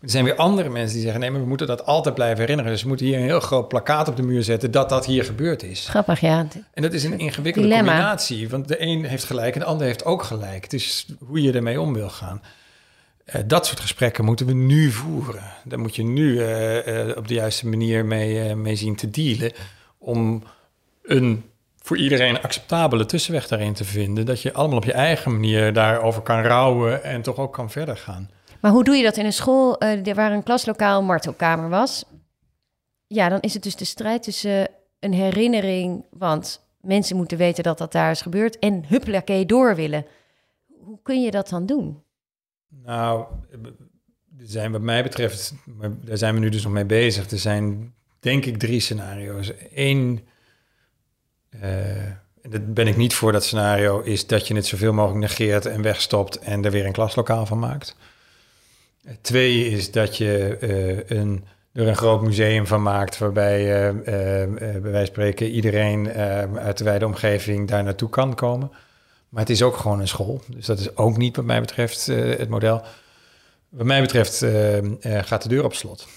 Er 0.03 0.11
zijn 0.11 0.25
weer 0.25 0.37
andere 0.37 0.69
mensen 0.69 0.93
die 0.93 1.03
zeggen: 1.03 1.21
nee, 1.21 1.31
maar 1.31 1.41
we 1.41 1.47
moeten 1.47 1.67
dat 1.67 1.87
altijd 1.87 2.15
blijven 2.15 2.39
herinneren. 2.39 2.73
Dus 2.73 2.83
we 2.83 2.89
moeten 2.89 3.07
hier 3.07 3.17
een 3.17 3.23
heel 3.23 3.41
groot 3.41 3.69
plakkaat 3.69 4.09
op 4.09 4.17
de 4.17 4.23
muur 4.23 4.43
zetten 4.43 4.71
dat 4.71 4.89
dat 4.89 5.07
hier 5.07 5.25
gebeurd 5.25 5.63
is. 5.63 5.87
Grappig, 5.89 6.21
ja. 6.21 6.47
En 6.75 6.83
dat 6.83 6.93
is 6.93 7.05
een 7.05 7.19
ingewikkelde 7.19 7.69
Dilemma. 7.69 7.93
combinatie, 7.93 8.49
want 8.49 8.69
de 8.69 8.83
een 8.83 9.05
heeft 9.05 9.25
gelijk 9.25 9.55
en 9.55 9.61
de 9.61 9.67
ander 9.67 9.87
heeft 9.87 10.05
ook 10.05 10.23
gelijk. 10.23 10.63
Het 10.63 10.73
is 10.73 11.07
hoe 11.27 11.43
je 11.43 11.53
ermee 11.53 11.81
om 11.81 11.95
wil 11.95 12.09
gaan. 12.09 12.43
Eh, 13.25 13.41
dat 13.47 13.67
soort 13.67 13.81
gesprekken 13.81 14.25
moeten 14.25 14.47
we 14.47 14.53
nu 14.53 14.91
voeren. 14.91 15.43
Daar 15.65 15.79
moet 15.79 15.97
je 15.97 16.05
nu 16.05 16.45
eh, 16.45 17.17
op 17.17 17.29
de 17.29 17.35
juiste 17.35 17.69
manier 17.69 18.05
mee, 18.05 18.55
mee 18.55 18.77
zien 18.77 18.97
te 18.97 19.11
dealen. 19.11 19.53
Om 20.05 20.43
een 21.03 21.45
voor 21.83 21.97
iedereen 21.97 22.43
acceptabele 22.43 23.07
tussenweg 23.07 23.49
daarin 23.49 23.73
te 23.73 23.85
vinden. 23.85 24.27
Dat 24.27 24.43
je 24.43 24.53
allemaal 24.53 24.77
op 24.77 24.85
je 24.85 24.93
eigen 24.93 25.33
manier 25.33 25.73
daarover 25.73 26.23
kan 26.23 26.43
rouwen 26.43 27.05
en 27.05 27.23
toch 27.23 27.37
ook 27.37 27.53
kan 27.53 27.71
verder 27.71 27.97
gaan. 27.97 28.31
Maar 28.61 28.71
hoe 28.71 28.85
doe 28.85 28.95
je 28.95 29.03
dat 29.03 29.17
in 29.17 29.25
een 29.25 29.33
school 29.33 29.79
eh, 29.79 30.15
waar 30.15 30.33
een 30.33 30.43
klaslokaal 30.43 30.99
een 30.99 31.07
martelkamer 31.07 31.69
was? 31.69 32.05
Ja, 33.07 33.29
dan 33.29 33.41
is 33.41 33.55
het 33.55 33.63
dus 33.63 33.77
de 33.77 33.85
strijd 33.85 34.23
tussen 34.23 34.69
een 35.01 35.13
herinnering, 35.13 36.05
want 36.11 36.61
mensen 36.81 37.17
moeten 37.17 37.39
weten 37.39 37.63
dat 37.65 37.79
dat 37.79 37.93
daar 37.93 38.11
is 38.11 38.23
gebeurd, 38.23 38.59
en 38.59 38.85
huppelakee 38.87 39.47
door 39.47 39.75
willen. 39.75 40.07
Hoe 40.85 40.99
kun 41.03 41.23
je 41.23 41.31
dat 41.31 41.49
dan 41.49 41.67
doen? 41.67 42.03
Nou, 42.69 43.25
er 44.39 44.47
zijn 44.47 44.73
wat 44.73 44.81
mij 44.81 45.03
betreft, 45.03 45.55
daar 46.05 46.19
zijn 46.19 46.35
we 46.35 46.41
nu 46.41 46.49
dus 46.49 46.63
nog 46.63 46.73
mee 46.73 46.85
bezig. 46.85 47.31
Er 47.31 47.39
zijn 47.39 47.95
denk 48.23 48.45
ik 48.45 48.59
drie 48.59 48.81
scenario's. 48.81 49.53
Eén, 49.75 50.27
en 52.43 52.51
dat 52.51 52.75
ben 52.75 52.87
ik 52.87 52.97
niet 52.97 53.15
voor 53.15 53.33
dat 53.33 53.45
scenario, 53.45 54.01
is 54.01 54.27
dat 54.27 54.49
je 54.49 54.55
het 54.55 54.67
zoveel 54.67 54.93
mogelijk 54.93 55.21
negeert 55.21 55.67
en 55.67 55.83
wegstopt 55.83 56.39
en 56.39 56.65
er 56.65 56.71
weer 56.71 56.87
een 56.87 56.93
klaslokaal 56.93 57.47
van 57.47 57.59
maakt. 57.59 57.97
Twee 59.21 59.69
is 59.69 59.91
dat 59.91 60.17
je 60.17 60.59
uh, 60.61 61.19
een, 61.19 61.45
er 61.73 61.89
een 61.89 61.97
groot 61.97 62.23
museum 62.23 62.67
van 62.67 62.83
maakt, 62.83 63.19
waarbij 63.19 63.61
uh, 63.61 63.87
uh, 63.87 64.03
bij 64.57 64.81
wijze 64.81 64.97
van 64.97 65.07
spreken 65.07 65.51
iedereen 65.51 66.13
uit 66.59 66.79
de 66.79 66.85
wijde 66.85 67.07
omgeving 67.07 67.69
daar 67.69 67.83
naartoe 67.83 68.09
kan 68.09 68.35
komen. 68.35 68.71
Maar 69.29 69.41
het 69.41 69.51
is 69.51 69.63
ook 69.63 69.77
gewoon 69.77 70.01
een 70.01 70.09
school. 70.09 70.41
Dus 70.47 70.67
dat 70.67 70.79
is 70.79 70.97
ook 70.97 71.17
niet 71.17 71.37
wat 71.37 71.45
mij 71.45 71.61
betreft 71.61 72.07
het 72.07 72.49
model. 72.49 72.83
Wat 73.69 73.87
mij 73.87 74.01
betreft 74.01 74.45
gaat 75.03 75.43
de 75.43 75.49
deur 75.49 75.65
op 75.65 75.75
slot. 75.75 76.09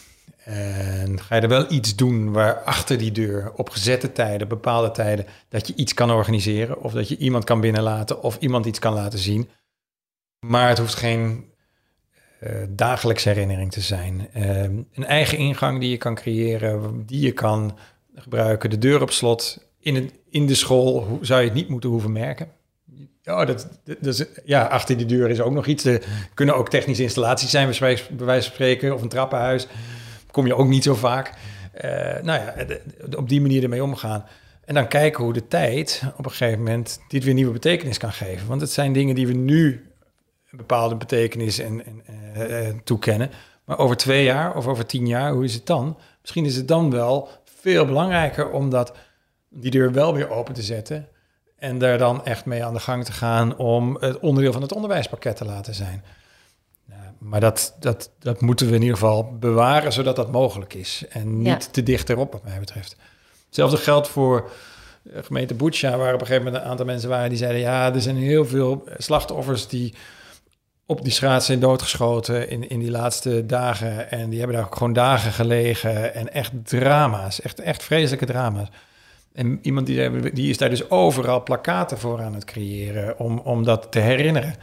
En 0.46 1.22
ga 1.22 1.36
je 1.36 1.42
er 1.42 1.48
wel 1.48 1.72
iets 1.72 1.96
doen 1.96 2.32
waar 2.32 2.64
achter 2.64 2.98
die 2.98 3.12
deur 3.12 3.52
op 3.56 3.70
gezette 3.70 4.12
tijden, 4.12 4.48
bepaalde 4.48 4.92
tijden, 4.92 5.26
dat 5.50 5.68
je 5.68 5.76
iets 5.76 5.94
kan 5.94 6.12
organiseren 6.12 6.82
of 6.82 6.94
dat 6.94 7.08
je 7.08 7.18
iemand 7.18 7.44
kan 7.44 7.62
binnenlaten 7.62 8.22
of 8.22 8.38
iemand 8.40 8.66
iets 8.66 8.80
kan 8.80 8.94
laten 8.94 9.20
zien. 9.20 9.50
Maar 10.40 10.70
het 10.70 10.78
hoeft 10.78 10.96
geen 10.96 11.46
uh, 12.44 12.64
dagelijkse 12.70 13.30
herinnering 13.30 13.72
te 13.72 13.82
zijn. 13.82 14.28
Uh, 14.36 14.62
een 14.62 15.06
eigen 15.06 15.38
ingang 15.38 15.80
die 15.80 15.90
je 15.90 15.98
kan 15.98 16.16
creëren, 16.16 17.06
die 17.06 17.22
je 17.22 17.32
kan 17.32 17.78
gebruiken. 18.16 18.70
De 18.70 18.78
deur 18.78 19.02
op 19.02 19.12
slot. 19.12 19.68
In, 19.80 20.12
in 20.30 20.46
de 20.46 20.56
school 20.56 21.20
zou 21.22 21.40
je 21.42 21.46
het 21.46 21.56
niet 21.56 21.70
moeten 21.70 21.90
hoeven 21.90 22.12
merken. 22.12 22.48
Ja, 23.22 23.46
dat, 23.46 23.68
ja, 24.46 24.64
achter 24.64 24.98
die 24.98 25.06
deur 25.06 25.30
is 25.30 25.42
ook 25.42 25.54
nog 25.54 25.66
iets. 25.66 25.86
Er 25.86 26.04
kunnen 26.34 26.56
ook 26.56 26.70
technische 26.70 27.04
installaties 27.04 27.50
zijn, 27.50 27.68
bij 27.80 28.26
wijze 28.26 28.46
van 28.46 28.54
spreken, 28.54 28.94
of 28.94 29.02
een 29.02 29.10
trappenhuis 29.10 29.68
kom 30.36 30.48
je 30.48 30.56
ook 30.56 30.68
niet 30.68 30.84
zo 30.84 30.96
vaak. 30.96 31.34
Uh, 31.76 31.92
nou 32.22 32.42
ja, 32.42 32.54
op 33.18 33.30
die 33.30 33.42
manier 33.42 33.64
ermee 33.64 33.84
omgaan. 33.84 34.26
En 34.66 34.74
dan 34.74 34.88
kijken 34.88 35.24
hoe 35.24 35.34
de 35.34 35.48
tijd 35.48 36.04
op 36.18 36.26
een 36.26 36.32
gegeven 36.32 36.58
moment 36.58 37.00
dit 37.08 37.24
weer 37.24 37.34
nieuwe 37.34 37.52
betekenis 37.52 37.98
kan 37.98 38.12
geven. 38.12 38.48
Want 38.48 38.62
het 38.62 38.72
zijn 38.72 38.94
dingen 38.94 39.16
die 39.16 39.28
we 39.28 39.34
nu 39.34 39.90
een 40.52 40.58
bepaalde 40.58 40.96
betekenis 40.96 41.60
en, 41.60 41.86
en 41.86 42.04
uh, 42.38 42.68
toekennen. 42.84 43.30
Maar 43.66 43.78
over 43.78 43.98
twee 43.98 44.24
jaar 44.24 44.56
of 44.56 44.68
over 44.68 44.86
tien 44.86 45.08
jaar, 45.08 45.32
hoe 45.32 45.44
is 45.44 45.54
het 45.54 45.66
dan? 45.66 45.98
Misschien 46.22 46.46
is 46.46 46.56
het 46.56 46.68
dan 46.68 46.92
wel 46.92 47.30
veel 47.44 47.86
belangrijker 47.86 48.52
om 48.52 48.70
dat, 48.70 48.94
die 49.50 49.72
deur 49.72 49.92
wel 49.92 50.14
weer 50.14 50.30
open 50.30 50.54
te 50.54 50.64
zetten. 50.64 51.08
En 51.58 51.78
daar 51.78 51.98
dan 51.98 52.26
echt 52.26 52.46
mee 52.46 52.64
aan 52.64 52.74
de 52.74 52.80
gang 52.80 53.06
te 53.06 53.12
gaan 53.12 53.58
om 53.58 53.98
het 54.00 54.20
onderdeel 54.20 54.54
van 54.54 54.62
het 54.62 54.74
onderwijspakket 54.74 55.36
te 55.36 55.46
laten 55.46 55.76
zijn 55.76 56.04
maar 57.26 57.40
dat, 57.40 57.76
dat, 57.80 58.12
dat 58.20 58.42
moeten 58.42 58.68
we 58.68 58.76
in 58.76 58.82
ieder 58.82 58.98
geval 58.98 59.38
bewaren 59.38 59.94
zodat 59.94 60.16
dat 60.16 60.32
mogelijk 60.32 60.74
is. 60.74 61.04
En 61.10 61.42
niet 61.42 61.74
te 61.74 61.84
dicht 61.84 62.10
erop, 62.10 62.32
wat 62.32 62.44
mij 62.44 62.60
betreft. 62.60 62.96
Hetzelfde 63.46 63.78
geldt 63.78 64.08
voor 64.08 64.50
de 65.02 65.24
gemeente 65.24 65.54
Boetsja, 65.54 65.98
waar 65.98 66.14
op 66.14 66.22
een 66.22 66.28
gegeven 66.28 66.46
moment 66.46 66.64
een 66.64 66.70
aantal 66.70 66.86
mensen 66.86 67.10
waren 67.10 67.30
die 67.30 67.38
zeiden: 67.38 67.62
ja, 67.62 67.94
er 67.94 68.02
zijn 68.02 68.18
heel 68.18 68.46
veel 68.46 68.84
slachtoffers 68.98 69.68
die 69.68 69.94
op 70.86 71.04
die 71.04 71.12
straat 71.12 71.44
zijn 71.44 71.60
doodgeschoten 71.60 72.50
in, 72.50 72.70
in 72.70 72.80
die 72.80 72.92
laatste 72.92 73.46
dagen. 73.46 74.12
En 74.12 74.30
die 74.30 74.40
hebben 74.40 74.58
daar 74.58 74.66
ook 74.66 74.76
gewoon 74.76 74.94
dagen 74.94 75.32
gelegen. 75.32 76.14
En 76.14 76.34
echt 76.34 76.52
drama's, 76.64 77.42
echt, 77.42 77.60
echt 77.60 77.84
vreselijke 77.84 78.26
drama's. 78.26 78.68
En 79.34 79.60
iemand 79.62 79.86
die, 79.86 80.34
die 80.34 80.50
is 80.50 80.58
daar 80.58 80.70
dus 80.70 80.90
overal 80.90 81.44
plakaten 81.44 81.98
voor 81.98 82.22
aan 82.22 82.34
het 82.34 82.46
creëren 82.46 83.20
om, 83.20 83.40
om 83.40 83.64
dat 83.64 83.92
te 83.92 84.00
herinneren 84.00 84.56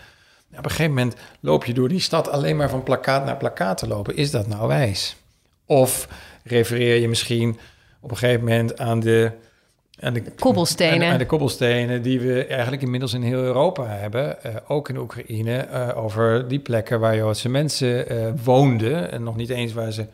op 0.59 0.64
een 0.64 0.71
gegeven 0.71 0.94
moment 0.94 1.16
loop 1.40 1.64
je 1.64 1.75
door 1.75 1.88
die 1.88 2.00
stad 2.00 2.28
alleen 2.28 2.56
maar 2.56 2.71
van 2.71 2.82
plakkaat 2.82 3.25
naar 3.25 3.37
plakkaat 3.37 3.78
te 3.78 3.87
lopen. 3.87 4.16
Is 4.16 4.30
dat 4.30 4.47
nou 4.47 4.68
wijs? 4.68 5.16
Of 5.66 6.09
refereer 6.44 7.00
je 7.00 7.09
misschien 7.09 7.59
op 8.00 8.11
een 8.11 8.16
gegeven 8.16 8.44
moment 8.44 8.78
aan 8.78 9.00
de, 9.00 9.30
aan 10.00 10.12
de 10.12 10.23
kobbelstenen. 10.38 11.12
Aan, 11.12 11.18
de 11.18 11.26
kobbelstenen 11.26 12.02
die 12.02 12.21
we 12.21 12.44
eigenlijk 12.44 12.82
inmiddels 12.82 13.12
in 13.12 13.23
heel 13.23 13.42
Europa 13.42 13.87
hebben. 13.87 14.37
Uh, 14.47 14.54
ook 14.68 14.88
in 14.88 14.97
Oekraïne. 14.97 15.68
Uh, 15.73 15.97
over 15.97 16.49
die 16.49 16.59
plekken 16.59 17.00
waar 17.00 17.16
Joodse 17.16 17.49
mensen 17.49 18.12
uh, 18.12 18.32
woonden. 18.44 19.11
En 19.12 19.23
nog 19.23 19.37
niet 19.37 19.50
eens 19.50 19.73
waar 19.73 19.92
ze. 19.92 20.06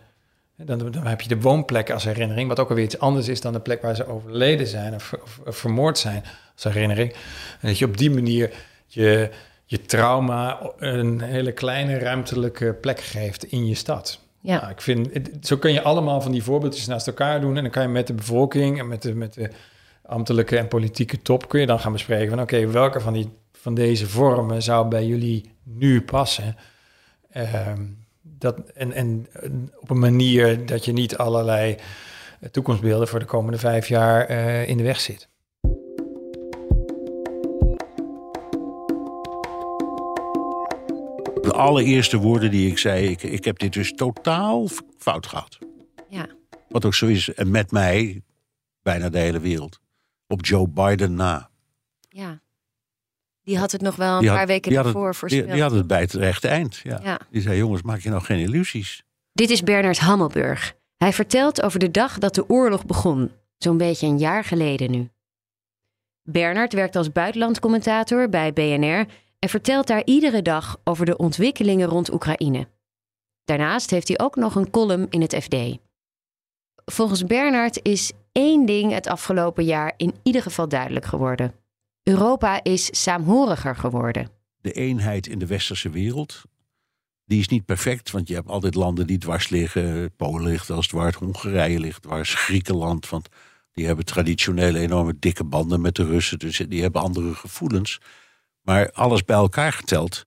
Dan, 0.57 0.79
dan, 0.79 1.07
heb 1.07 1.21
je 1.21 1.29
de 1.29 1.41
woonplekken 1.41 1.95
als 1.95 2.05
herinnering. 2.05 2.49
Wat 2.49 2.59
ook 2.59 2.69
alweer 2.69 2.85
iets 2.85 2.99
anders 2.99 3.29
is 3.29 3.41
dan 3.41 3.53
de 3.53 3.61
plek 3.61 3.83
waar 3.83 3.97
ze 3.97 4.07
overleden 4.07 4.67
zijn. 4.67 4.95
Of, 4.95 5.13
of, 5.23 5.41
of 5.47 5.57
vermoord 5.57 5.99
zijn 5.99 6.25
als 6.55 6.65
herinnering. 6.65 7.13
En 7.61 7.69
dat 7.69 7.79
je 7.79 7.85
op 7.85 7.97
die 7.97 8.11
manier 8.11 8.51
je 8.87 9.31
je 9.71 9.83
trauma 9.83 10.71
een 10.79 11.21
hele 11.21 11.53
kleine 11.53 11.99
ruimtelijke 11.99 12.75
plek 12.81 13.01
geeft 13.01 13.45
in 13.45 13.67
je 13.67 13.75
stad. 13.75 14.21
Ja. 14.41 14.61
Nou, 14.61 14.71
ik 14.71 14.81
vind, 14.81 15.11
zo 15.41 15.57
kun 15.57 15.73
je 15.73 15.83
allemaal 15.83 16.21
van 16.21 16.33
die 16.33 16.43
voorbeeldjes 16.43 16.87
naast 16.87 17.07
elkaar 17.07 17.41
doen. 17.41 17.57
En 17.57 17.63
dan 17.63 17.73
kan 17.73 17.83
je 17.83 17.89
met 17.89 18.07
de 18.07 18.15
bevolking 18.15 18.79
en 18.79 18.89
met 18.89 19.03
de, 19.03 19.15
met 19.15 19.35
de 19.35 19.51
ambtelijke 20.07 20.59
en 20.59 20.69
politieke 20.69 21.23
top... 21.23 21.49
kun 21.49 21.61
je 21.61 21.67
dan 21.67 21.81
gaan 21.81 21.93
bespreken 21.93 22.29
van... 22.29 22.41
oké, 22.41 22.67
welke 22.67 23.01
van, 23.01 23.13
die, 23.13 23.29
van 23.53 23.75
deze 23.75 24.09
vormen 24.09 24.63
zou 24.63 24.89
bij 24.89 25.07
jullie 25.07 25.51
nu 25.63 26.03
passen? 26.03 26.57
Ehm, 27.31 27.85
dat, 28.23 28.59
en, 28.75 28.93
en 28.93 29.29
op 29.81 29.91
een 29.91 29.99
manier 29.99 30.67
dat 30.67 30.85
je 30.85 30.93
niet 30.93 31.17
allerlei 31.17 31.77
toekomstbeelden... 32.51 33.09
voor 33.09 33.19
de 33.19 33.25
komende 33.25 33.59
vijf 33.59 33.89
jaar 33.89 34.31
uh, 34.31 34.69
in 34.69 34.77
de 34.77 34.83
weg 34.83 35.01
zit. 35.01 35.29
Allereerste 41.59 42.17
woorden 42.19 42.51
die 42.51 42.71
ik 42.71 42.79
zei, 42.79 43.07
ik, 43.07 43.23
ik 43.23 43.45
heb 43.45 43.59
dit 43.59 43.73
dus 43.73 43.93
totaal 43.93 44.69
fout 44.99 45.27
gehad. 45.27 45.59
Ja. 46.09 46.27
Wat 46.69 46.85
ook 46.85 46.95
zo 46.95 47.07
is, 47.07 47.35
en 47.35 47.51
met 47.51 47.71
mij 47.71 48.23
bijna 48.83 49.09
de 49.09 49.19
hele 49.19 49.41
wereld. 49.41 49.81
Op 50.27 50.47
Joe 50.47 50.69
Biden 50.69 51.15
na. 51.15 51.51
Ja. 52.09 52.41
Die 53.43 53.59
had 53.59 53.73
het 53.73 53.81
nog 53.81 53.97
wel 53.97 54.19
een 54.19 54.27
paar 54.27 54.47
weken 54.47 54.73
ervoor 54.73 55.15
voorspeld. 55.15 55.45
Die, 55.45 55.53
die, 55.53 55.63
had 55.63 55.73
het 55.73 55.87
bij 55.87 56.01
het 56.01 56.13
rechte 56.13 56.49
eind. 56.49 56.77
Ja. 56.77 57.01
ja. 57.03 57.21
Die 57.31 57.43
zei, 57.43 57.57
jongens, 57.57 57.83
maak 57.83 58.01
je 58.01 58.11
nou 58.11 58.23
geen 58.23 58.39
illusies. 58.39 59.03
Dit 59.33 59.51
is 59.51 59.63
Bernard 59.63 59.99
Hammelburg. 59.99 60.77
Hij 60.97 61.13
vertelt 61.13 61.63
over 61.63 61.79
de 61.79 61.91
dag 61.91 62.19
dat 62.19 62.35
de 62.35 62.49
oorlog 62.49 62.87
begon. 62.87 63.31
Zo'n 63.59 63.77
beetje 63.77 64.07
een 64.07 64.19
jaar 64.19 64.45
geleden 64.45 64.91
nu. 64.91 65.11
Bernard 66.23 66.73
werkt 66.73 66.97
als 66.97 67.13
buitenlandcommentator 67.13 68.29
bij 68.29 68.53
BNR 68.53 69.07
en 69.39 69.49
vertelt 69.49 69.87
daar 69.87 70.05
iedere 70.05 70.43
dag 70.43 70.81
over 70.85 71.07
de 71.07 71.17
ontwikkelingen 71.17 71.89
rond 71.89 72.13
Oekraïne. 72.13 72.69
Daarnaast 73.45 73.91
heeft 73.91 74.09
hij 74.09 74.19
ook 74.19 74.37
nog 74.37 74.55
een 74.55 74.71
column 74.71 75.07
in 75.11 75.21
het 75.21 75.35
FD. 75.35 75.57
Volgens 76.85 77.25
Bernard 77.25 77.81
is 77.83 78.13
één 78.33 78.67
ding 78.67 78.93
het 78.93 79.07
afgelopen 79.07 79.65
jaar 79.65 79.95
in 79.97 80.15
ieder 80.23 80.43
geval 80.43 80.69
duidelijk 80.69 81.05
geworden. 81.05 81.53
Europa 82.03 82.63
is 82.63 83.03
saamhoriger 83.03 83.77
geworden. 83.77 84.31
De 84.61 84.73
eenheid 84.73 85.27
in 85.27 85.39
de 85.39 85.47
westerse 85.47 85.91
wereld, 85.91 86.43
die 87.25 87.41
is 87.41 87.49
niet 87.49 87.65
perfect, 87.65 88.11
want 88.11 88.29
je 88.29 88.35
hebt 88.35 88.49
altijd 88.49 88.75
landen 88.75 89.07
die 89.07 89.19
dwars 89.19 89.49
liggen. 89.49 90.17
Polen 90.17 90.43
ligt 90.43 90.71
als 90.71 90.87
dwars, 90.87 91.17
Hongarije 91.17 91.81
ligt 91.81 92.03
dwars, 92.03 92.35
Griekenland, 92.35 93.09
want 93.09 93.29
die 93.73 93.87
hebben 93.87 94.05
traditioneel 94.05 94.75
enorme 94.75 95.15
dikke 95.19 95.45
banden 95.45 95.81
met 95.81 95.95
de 95.95 96.05
Russen, 96.05 96.39
dus 96.39 96.57
die 96.69 96.83
hebben 96.83 97.03
andere 97.03 97.35
gevoelens. 97.35 98.01
Maar 98.69 98.93
alles 98.93 99.25
bij 99.25 99.37
elkaar 99.37 99.73
geteld. 99.73 100.27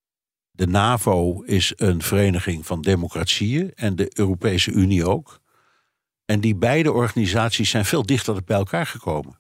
De 0.52 0.68
NAVO 0.68 1.42
is 1.42 1.74
een 1.76 2.02
vereniging 2.02 2.66
van 2.66 2.82
democratieën 2.82 3.72
en 3.76 3.96
de 3.96 4.12
Europese 4.14 4.72
Unie 4.72 5.06
ook. 5.06 5.40
En 6.26 6.40
die 6.40 6.56
beide 6.56 6.92
organisaties 6.92 7.70
zijn 7.70 7.86
veel 7.86 8.06
dichter 8.06 8.44
bij 8.44 8.58
elkaar 8.58 8.86
gekomen. 8.86 9.38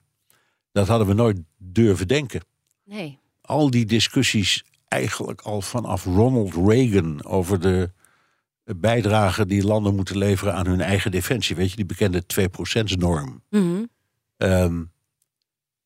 Dat 0.71 0.87
hadden 0.87 1.07
we 1.07 1.13
nooit 1.13 1.39
durven 1.57 2.07
denken. 2.07 2.41
Nee. 2.83 3.19
Al 3.41 3.69
die 3.69 3.85
discussies 3.85 4.63
eigenlijk 4.87 5.41
al 5.41 5.61
vanaf 5.61 6.05
Ronald 6.05 6.53
Reagan 6.53 7.25
over 7.25 7.59
de 7.59 7.91
bijdrage 8.63 9.45
die 9.45 9.63
landen 9.63 9.95
moeten 9.95 10.17
leveren 10.17 10.53
aan 10.53 10.67
hun 10.67 10.81
eigen 10.81 11.11
defensie. 11.11 11.55
Weet 11.55 11.69
je, 11.69 11.75
die 11.75 11.85
bekende 11.85 12.23
2%-norm. 12.23 13.43
Mm 13.49 13.89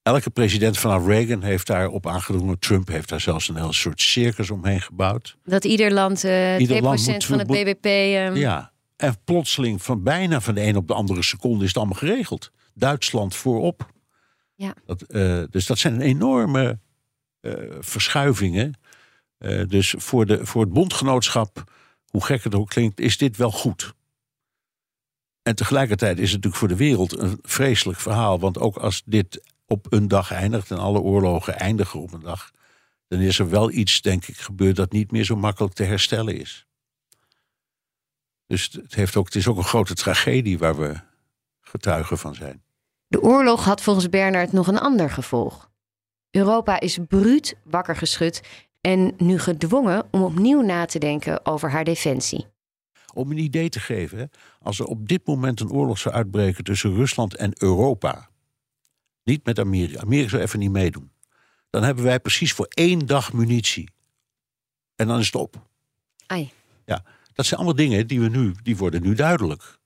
Elke 0.06 0.30
president 0.30 0.78
vanaf 0.78 1.06
Reagan 1.06 1.42
heeft 1.42 1.68
daarop 1.68 2.08
aangedrongen. 2.08 2.60
Trump 2.60 2.88
heeft 2.88 3.10
daar 3.10 3.22
zelfs 3.22 3.50
een 3.50 3.56
heel 3.56 3.74
soort 3.74 4.02
circus 4.02 4.50
omheen 4.50 4.82
gebouwd. 4.82 5.38
Dat 5.44 5.64
ieder 5.64 5.94
land 5.94 6.24
uh, 6.24 6.60
ieder 6.60 6.78
2% 6.78 6.82
land 6.82 7.08
moet, 7.08 7.26
van 7.26 7.40
het 7.40 7.48
BBP... 7.48 7.86
Um... 7.86 8.36
Ja, 8.36 8.72
en 8.96 9.16
plotseling 9.24 9.84
van 9.84 10.04
bijna 10.04 10.42
van 10.42 10.54
de 10.54 10.62
een 10.62 10.76
op 10.76 10.88
de 10.88 10.94
andere 10.94 11.24
seconde 11.24 11.62
is 11.62 11.68
het 11.68 11.78
allemaal 11.78 11.98
geregeld. 11.98 12.52
Duitsland 12.74 13.36
voorop. 13.36 13.92
Ja. 14.56 14.74
Dat, 14.86 15.04
uh, 15.08 15.44
dus 15.50 15.66
dat 15.66 15.78
zijn 15.78 16.02
enorme 16.02 16.80
uh, 17.42 17.54
verschuivingen. 17.80 18.80
dus 19.68 19.94
voor, 19.98 20.26
de, 20.26 20.46
voor 20.46 20.62
het 20.62 20.74
bondgenootschap, 20.74 21.72
hoe 22.08 22.26
gek 22.26 22.44
het 22.44 22.56
ook 22.56 22.70
klinkt, 22.70 23.00
is 23.00 23.18
dit 23.18 23.38
wel 23.38 23.52
goed. 23.52 23.94
En 25.44 25.56
tegelijkertijd 25.56 26.18
is 26.20 26.32
het 26.32 26.44
natuurlijk 26.44 26.56
voor 26.56 26.68
de 26.68 26.84
wereld 26.84 27.20
een 27.20 27.40
vreselijk 27.42 28.00
verhaal. 28.00 28.40
Want 28.40 28.60
ook 28.60 28.78
als 28.78 29.02
dit 29.06 29.54
op 29.68 29.94
een 29.94 30.08
dag 30.08 30.32
eindigt 30.32 30.72
en 30.72 30.78
alle 30.78 31.00
oorlogen 31.00 31.60
eindigen 31.60 32.00
op 32.00 32.14
een 32.14 32.22
dag, 32.22 32.52
dan 33.08 33.20
is 33.20 33.40
er 33.40 33.50
wel 33.50 33.72
iets, 33.72 34.02
denk 34.02 34.26
ik, 34.26 34.38
gebeurd 34.38 34.76
dat 34.76 34.92
niet 34.92 35.12
meer 35.12 35.24
zo 35.24 35.36
makkelijk 35.36 35.74
te 35.74 35.84
herstellen 35.84 36.40
is. 36.40 36.68
Dus 38.48 38.70
het, 38.72 38.96
heeft 38.96 39.16
ook, 39.16 39.26
het 39.26 39.36
is 39.36 39.48
ook 39.48 39.58
een 39.58 39.64
grote 39.64 39.94
tragedie 39.94 40.58
waar 40.58 40.78
we 40.78 41.00
getuigen 41.62 42.18
van 42.18 42.36
zijn. 42.36 42.64
De 43.08 43.22
oorlog 43.22 43.66
had 43.66 43.82
volgens 43.82 44.10
Bernard 44.10 44.52
nog 44.52 44.68
een 44.68 44.80
ander 44.80 45.10
gevolg. 45.10 45.70
Europa 46.32 46.80
is 46.80 47.00
bruut 47.08 47.56
wakker 47.64 47.96
geschud 47.96 48.42
en 48.82 49.14
nu 49.18 49.40
gedwongen 49.40 50.08
om 50.12 50.24
opnieuw 50.24 50.62
na 50.62 50.86
te 50.86 51.00
denken 51.00 51.46
over 51.46 51.72
haar 51.72 51.84
defensie. 51.84 52.46
Om 53.14 53.32
een 53.32 53.38
idee 53.38 53.70
te 53.70 53.80
geven, 53.80 54.32
als 54.62 54.80
er 54.80 54.86
op 54.86 55.08
dit 55.08 55.28
moment 55.28 55.60
een 55.60 55.72
oorlog 55.72 55.98
zou 55.98 56.16
uitbreken 56.16 56.64
tussen 56.64 56.96
Rusland 56.96 57.36
en 57.36 57.52
Europa, 57.58 58.30
niet 59.26 59.46
met 59.46 59.60
Amerika, 59.60 60.02
Amerika 60.02 60.30
zou 60.30 60.42
even 60.42 60.60
niet 60.60 60.72
meedoen, 60.72 61.12
dan 61.70 61.84
hebben 61.84 62.04
wij 62.04 62.20
precies 62.20 62.54
voor 62.54 62.68
één 62.70 63.06
dag 63.06 63.34
munitie. 63.34 63.90
En 64.96 65.08
dan 65.08 65.20
is 65.20 65.26
het 65.26 65.36
op. 65.36 65.68
Ai. 66.26 66.52
Ja, 66.86 67.04
dat 67.34 67.46
zijn 67.46 67.60
allemaal 67.60 67.78
dingen 67.78 68.08
die, 68.08 68.22
we 68.22 68.30
nu, 68.30 68.54
die 68.64 68.78
worden 68.78 69.02
nu 69.02 69.14
duidelijk. 69.14 69.78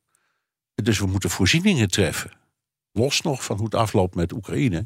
Dus 0.75 0.99
we 0.99 1.05
moeten 1.05 1.29
voorzieningen 1.29 1.87
treffen. 1.87 2.31
Los 2.91 3.21
nog 3.21 3.43
van 3.43 3.55
hoe 3.55 3.65
het 3.65 3.75
afloopt 3.75 4.15
met 4.15 4.33
Oekraïne. 4.33 4.85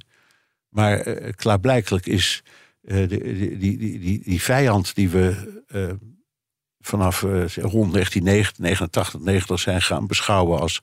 Maar 0.70 1.00
eh, 1.00 1.34
klaarblijkelijk 1.34 2.06
is 2.06 2.44
eh, 2.82 3.10
de, 3.10 3.58
die, 3.58 3.58
die, 3.58 4.00
die, 4.00 4.22
die 4.24 4.42
vijand 4.42 4.96
die 4.96 5.10
we 5.10 5.62
eh, 5.68 5.92
vanaf 6.80 7.22
rond 7.22 7.94
1989, 7.94 9.20
90 9.20 9.60
zijn 9.60 9.82
gaan 9.82 10.08
beschouwen 10.08 10.60
als 10.60 10.80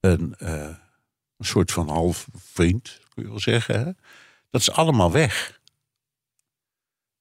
een, 0.00 0.34
een 0.38 0.76
soort 1.38 1.72
van 1.72 1.88
half 1.88 2.26
vriend, 2.34 3.00
kun 3.16 3.32
je 3.32 3.40
zeggen. 3.40 3.78
Hè? 3.78 3.92
Dat 4.50 4.60
is 4.60 4.70
allemaal 4.70 5.12
weg. 5.12 5.60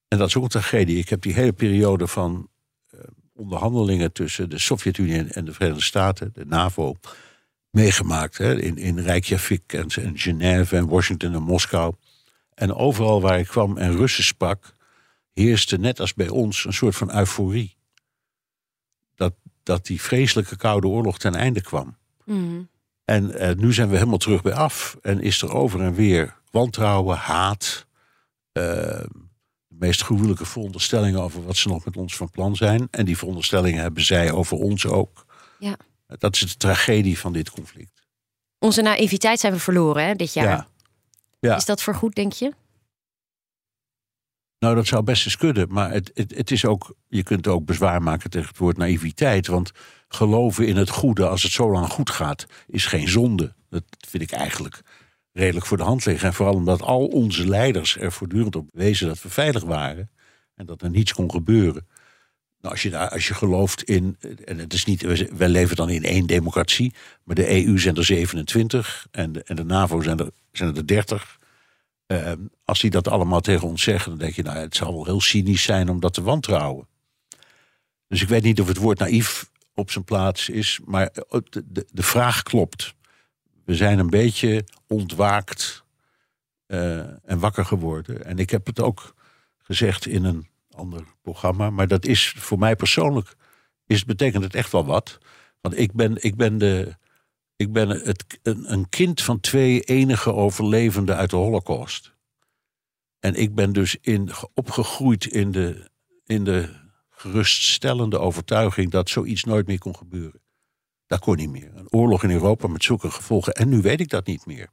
En 0.07 0.17
dat 0.17 0.27
is 0.27 0.35
ook 0.35 0.43
een 0.43 0.49
tragedie. 0.49 0.97
Ik 0.97 1.09
heb 1.09 1.21
die 1.21 1.33
hele 1.33 1.53
periode 1.53 2.07
van 2.07 2.49
eh, 2.89 2.99
onderhandelingen 3.33 4.11
tussen 4.11 4.49
de 4.49 4.59
Sovjet-Unie 4.59 5.23
en 5.23 5.45
de 5.45 5.53
Verenigde 5.53 5.83
Staten, 5.83 6.33
de 6.33 6.45
NAVO, 6.45 6.95
meegemaakt. 7.69 8.37
Hè? 8.37 8.61
In, 8.61 8.77
in 8.77 8.99
Reykjavik 8.99 9.73
en, 9.73 9.87
en 9.87 10.17
Genève 10.17 10.75
en 10.75 10.87
Washington 10.87 11.33
en 11.33 11.43
Moskou. 11.43 11.93
En 12.53 12.73
overal 12.73 13.21
waar 13.21 13.39
ik 13.39 13.47
kwam 13.47 13.77
en 13.77 13.95
Russen 13.95 14.23
sprak, 14.23 14.75
heerste 15.33 15.77
net 15.77 15.99
als 15.99 16.13
bij 16.13 16.29
ons 16.29 16.65
een 16.65 16.73
soort 16.73 16.95
van 16.95 17.15
euforie. 17.15 17.77
Dat, 19.15 19.33
dat 19.63 19.85
die 19.85 20.01
vreselijke 20.01 20.55
Koude 20.55 20.87
Oorlog 20.87 21.17
ten 21.17 21.35
einde 21.35 21.61
kwam. 21.61 21.97
Mhm. 22.23 22.61
En 23.05 23.37
eh, 23.39 23.55
nu 23.55 23.73
zijn 23.73 23.89
we 23.89 23.95
helemaal 23.97 24.17
terug 24.17 24.41
bij 24.41 24.53
af. 24.53 24.97
En 25.01 25.21
is 25.21 25.41
er 25.41 25.53
over 25.53 25.81
en 25.81 25.93
weer 25.93 26.35
wantrouwen, 26.51 27.17
haat. 27.17 27.85
eh, 28.51 28.63
de 29.67 29.75
meest 29.85 30.01
gruwelijke 30.03 30.45
veronderstellingen 30.45 31.21
over 31.21 31.45
wat 31.45 31.55
ze 31.55 31.67
nog 31.67 31.85
met 31.85 31.97
ons 31.97 32.15
van 32.15 32.29
plan 32.29 32.55
zijn. 32.55 32.87
En 32.91 33.05
die 33.05 33.17
veronderstellingen 33.17 33.81
hebben 33.81 34.03
zij 34.05 34.31
over 34.31 34.57
ons 34.57 34.85
ook. 34.85 35.25
Ja. 35.59 35.77
Dat 36.07 36.35
is 36.35 36.39
de 36.41 36.57
tragedie 36.57 37.19
van 37.19 37.33
dit 37.33 37.49
conflict. 37.49 38.01
Onze 38.59 38.81
naïviteit 38.81 39.39
zijn 39.39 39.53
we 39.53 39.59
verloren 39.59 40.05
hè, 40.05 40.13
dit 40.15 40.33
jaar. 40.33 40.45
Ja. 40.45 40.67
Ja. 41.39 41.55
Is 41.55 41.65
dat 41.65 41.81
voorgoed, 41.81 42.15
denk 42.15 42.33
je? 42.33 42.53
Nou, 44.59 44.75
dat 44.75 44.87
zou 44.87 45.03
best 45.03 45.25
eens 45.25 45.37
kunnen. 45.37 45.67
Maar 45.69 45.91
het, 45.91 46.11
het, 46.13 46.35
het 46.35 46.51
is 46.51 46.65
ook, 46.65 46.95
je 47.07 47.23
kunt 47.23 47.47
ook 47.47 47.65
bezwaar 47.65 48.01
maken 48.01 48.29
tegen 48.29 48.47
het 48.47 48.57
woord 48.57 48.77
naïviteit. 48.77 49.47
Want 49.47 49.71
geloven 50.07 50.67
in 50.67 50.75
het 50.75 50.89
goede 50.89 51.27
als 51.27 51.43
het 51.43 51.51
zo 51.51 51.71
lang 51.71 51.87
goed 51.87 52.09
gaat, 52.09 52.45
is 52.67 52.85
geen 52.85 53.07
zonde. 53.07 53.53
Dat 53.69 53.83
vind 54.07 54.23
ik 54.23 54.31
eigenlijk 54.31 54.81
redelijk 55.31 55.65
voor 55.65 55.77
de 55.77 55.83
hand 55.83 56.05
liggen. 56.05 56.27
En 56.27 56.33
vooral 56.33 56.55
omdat 56.55 56.81
al 56.81 57.05
onze 57.05 57.47
leiders 57.47 57.97
er 57.97 58.11
voortdurend 58.11 58.55
op 58.55 58.69
wezen 58.71 59.07
dat 59.07 59.21
we 59.21 59.29
veilig 59.29 59.63
waren. 59.63 60.09
En 60.55 60.65
dat 60.65 60.81
er 60.81 60.89
niets 60.89 61.13
kon 61.13 61.31
gebeuren. 61.31 61.87
Nou, 62.61 62.73
als, 62.73 62.83
je 62.83 62.89
daar, 62.89 63.09
als 63.09 63.27
je 63.27 63.33
gelooft 63.33 63.83
in. 63.83 64.17
En 64.45 64.57
het 64.57 64.73
is 64.73 64.85
niet. 64.85 65.29
Wij 65.37 65.49
leven 65.49 65.75
dan 65.75 65.89
in 65.89 66.03
één 66.03 66.25
democratie. 66.25 66.93
Maar 67.23 67.35
de 67.35 67.65
EU 67.65 67.79
zijn 67.79 67.95
er 67.95 68.05
27. 68.05 69.07
En 69.11 69.31
de, 69.31 69.43
en 69.43 69.55
de 69.55 69.63
NAVO 69.63 70.01
zijn 70.01 70.19
er, 70.19 70.29
zijn 70.51 70.75
er 70.75 70.87
30. 70.87 71.39
Eh, 72.05 72.31
als 72.65 72.79
die 72.79 72.89
dat 72.89 73.07
allemaal 73.07 73.41
tegen 73.41 73.67
ons 73.67 73.83
zeggen, 73.83 74.09
dan 74.09 74.19
denk 74.19 74.33
je, 74.33 74.43
nou, 74.43 74.57
het 74.57 74.75
zal 74.75 74.93
wel 74.93 75.05
heel 75.05 75.21
cynisch 75.21 75.63
zijn 75.63 75.89
om 75.89 75.99
dat 75.99 76.13
te 76.13 76.21
wantrouwen. 76.21 76.87
Dus 78.07 78.21
ik 78.21 78.27
weet 78.27 78.43
niet 78.43 78.61
of 78.61 78.67
het 78.67 78.77
woord 78.77 78.99
naïef 78.99 79.51
op 79.73 79.91
zijn 79.91 80.03
plaats 80.03 80.49
is, 80.49 80.79
maar 80.85 81.13
de, 81.13 81.63
de, 81.65 81.87
de 81.91 82.03
vraag 82.03 82.43
klopt. 82.43 82.95
We 83.65 83.75
zijn 83.75 83.99
een 83.99 84.09
beetje 84.09 84.65
ontwaakt 84.87 85.83
eh, 86.65 87.29
en 87.29 87.39
wakker 87.39 87.65
geworden. 87.65 88.25
En 88.25 88.39
ik 88.39 88.49
heb 88.49 88.65
het 88.65 88.79
ook 88.79 89.13
gezegd 89.57 90.05
in 90.05 90.23
een 90.23 90.47
ander 90.69 91.03
programma, 91.21 91.69
maar 91.69 91.87
dat 91.87 92.05
is 92.05 92.33
voor 92.37 92.59
mij 92.59 92.75
persoonlijk, 92.75 93.35
is, 93.87 94.05
betekent 94.05 94.43
het 94.43 94.55
echt 94.55 94.71
wel 94.71 94.85
wat. 94.85 95.17
Want 95.61 95.77
ik 95.77 95.93
ben, 95.93 96.23
ik 96.23 96.35
ben 96.35 96.57
de, 96.57 96.95
ik 97.55 97.71
ben 97.71 97.89
het, 97.89 98.39
een, 98.43 98.71
een 98.71 98.89
kind 98.89 99.21
van 99.21 99.39
twee 99.39 99.81
enige 99.81 100.33
overlevenden 100.33 101.15
uit 101.15 101.29
de 101.29 101.35
Holocaust. 101.35 102.14
En 103.25 103.35
ik 103.35 103.55
ben 103.55 103.73
dus 103.73 103.97
in, 104.01 104.29
opgegroeid 104.53 105.25
in 105.25 105.51
de, 105.51 105.89
in 106.25 106.43
de 106.43 106.75
geruststellende 107.09 108.19
overtuiging 108.19 108.91
dat 108.91 109.09
zoiets 109.09 109.43
nooit 109.43 109.67
meer 109.67 109.77
kon 109.77 109.95
gebeuren. 109.95 110.41
Dat 111.07 111.19
kon 111.19 111.35
niet 111.35 111.49
meer. 111.49 111.75
Een 111.75 111.91
oorlog 111.91 112.23
in 112.23 112.31
Europa 112.31 112.67
met 112.67 112.83
zulke 112.83 113.11
gevolgen. 113.11 113.53
En 113.53 113.69
nu 113.69 113.81
weet 113.81 113.99
ik 113.99 114.09
dat 114.09 114.25
niet 114.25 114.45
meer. 114.45 114.69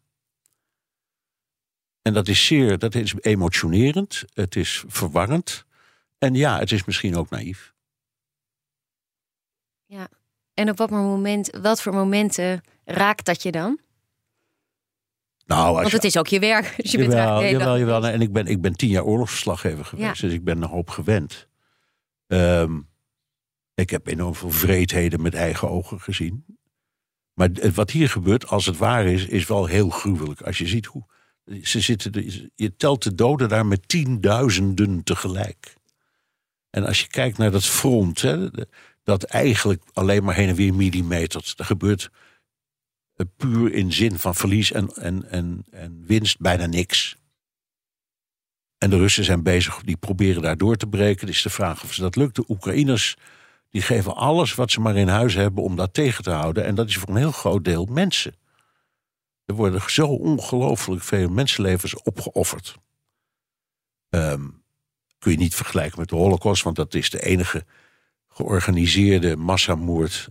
En 2.03 2.13
dat 2.13 2.29
is 2.29 2.47
zeer, 2.47 2.79
dat 2.79 2.95
is 2.95 3.15
emotionerend. 3.21 4.25
Het 4.35 4.57
is 4.57 4.85
verwarrend. 4.87 5.65
En 6.19 6.35
ja, 6.35 6.59
het 6.59 6.73
is 6.73 6.85
misschien 6.85 7.17
ook 7.17 7.31
naïef. 7.31 7.75
Ja. 9.87 10.09
En 10.55 10.71
op 10.71 10.79
wat 10.79 10.91
moment, 10.91 11.51
wat 11.51 11.83
voor 11.83 11.95
momenten 11.95 12.61
raakt 12.85 13.25
dat 13.25 13.43
je 13.43 13.53
dan? 13.53 13.81
Nou, 15.47 15.67
als 15.67 15.77
Want 15.77 15.89
je- 15.91 15.97
het 15.97 16.05
is 16.05 16.17
ook 16.17 16.27
je 16.27 16.39
werk. 16.41 16.75
Dus 16.77 16.91
je 16.91 16.99
bent 16.99 17.13
jawel, 17.13 17.27
eigenlijk 17.41 17.65
hele 17.65 17.79
jawel, 17.79 17.95
jawel. 17.95 18.11
En 18.11 18.21
ik 18.21 18.33
ben, 18.33 18.47
ik 18.47 18.61
ben 18.61 18.73
tien 18.73 18.89
jaar 18.89 19.05
oorlogsverslaggever 19.05 19.85
geweest, 19.85 20.21
Ja. 20.21 20.27
dus 20.29 20.37
ik 20.37 20.45
ben 20.45 20.63
een 20.63 20.69
hoop 20.69 20.91
gewend. 20.91 21.49
Ehm, 22.27 22.79
ik 23.75 23.91
heb 23.91 24.07
enorm 24.07 24.35
veel 24.35 24.51
vreedheden 24.51 25.23
met 25.23 25.35
eigen 25.35 25.71
ogen 25.71 26.01
gezien. 26.01 26.45
Maar 27.35 27.49
wat 27.75 27.91
hier 27.91 28.09
gebeurt, 28.09 28.49
als 28.49 28.67
het 28.67 28.77
waar 28.77 29.07
is, 29.07 29.27
is 29.27 29.47
wel 29.47 29.67
heel 29.67 29.89
gruwelijk. 29.91 30.41
Als 30.43 30.59
je 30.59 30.67
ziet 30.67 30.87
hoe. 30.87 31.05
Ze 31.63 31.81
zitten, 31.81 32.25
je 32.55 32.77
telt 32.77 33.03
de 33.03 33.15
doden 33.15 33.49
daar 33.49 33.67
met 33.67 33.89
tienduizenden 33.89 35.03
tegelijk. 35.05 35.75
En 36.71 36.87
als 36.87 37.01
je 37.01 37.07
kijkt 37.07 37.39
naar 37.39 37.51
dat 37.51 37.65
front, 37.65 38.21
hè, 38.21 38.49
dat 39.03 39.23
eigenlijk 39.23 39.83
alleen 39.93 40.25
maar 40.25 40.35
heen 40.35 40.49
en 40.49 40.55
weer 40.55 40.75
millimeters. 40.75 41.55
Er 41.57 41.65
gebeurt 41.65 42.11
puur 43.37 43.73
in 43.73 43.93
zin 43.93 44.19
van 44.19 44.35
verlies 44.35 44.73
en, 44.73 44.89
en, 44.95 45.31
en, 45.31 45.65
en 45.71 46.05
winst 46.07 46.41
bijna 46.41 46.67
niks. 46.67 47.17
En 48.79 48.91
de 48.91 48.97
Russen 48.97 49.25
zijn 49.25 49.43
bezig, 49.43 49.83
die 49.85 49.97
proberen 49.97 50.43
daar 50.43 50.57
door 50.57 50.77
te 50.77 50.87
breken. 50.87 51.27
Het 51.27 51.37
is 51.37 51.43
de 51.43 51.51
vraag 51.51 51.83
of 51.83 51.93
ze 51.93 52.01
dat 52.01 52.17
lukt. 52.17 52.37
De 52.37 52.45
Oekraïners 52.49 53.17
die 53.71 53.83
geven 53.83 54.15
alles 54.17 54.55
wat 54.55 54.71
ze 54.71 54.81
maar 54.81 54.97
in 54.97 55.09
huis 55.09 55.35
hebben 55.35 55.65
om 55.65 55.77
dat 55.77 55.95
tegen 55.95 56.25
te 56.25 56.31
houden. 56.31 56.65
En 56.65 56.75
dat 56.75 56.89
is 56.89 56.97
voor 56.97 57.09
een 57.09 57.17
heel 57.17 57.33
groot 57.33 57.65
deel 57.65 57.85
mensen. 57.85 58.35
Er 59.45 59.55
worden 59.55 59.91
zo 59.91 60.07
ongelooflijk 60.07 61.03
veel 61.03 61.29
mensenlevens 61.29 62.03
opgeofferd. 62.03 62.75
Ehm, 64.09 64.49
kun 65.19 65.33
je 65.33 65.39
niet 65.39 65.55
vergelijken 65.55 65.99
met 65.99 66.09
de 66.09 66.17
Holocaust, 66.17 66.63
want 66.63 66.77
dat 66.77 66.95
is 66.95 67.11
de 67.11 67.23
enige 67.23 67.65
georganiseerde 68.29 69.37
massamoord, 69.37 70.29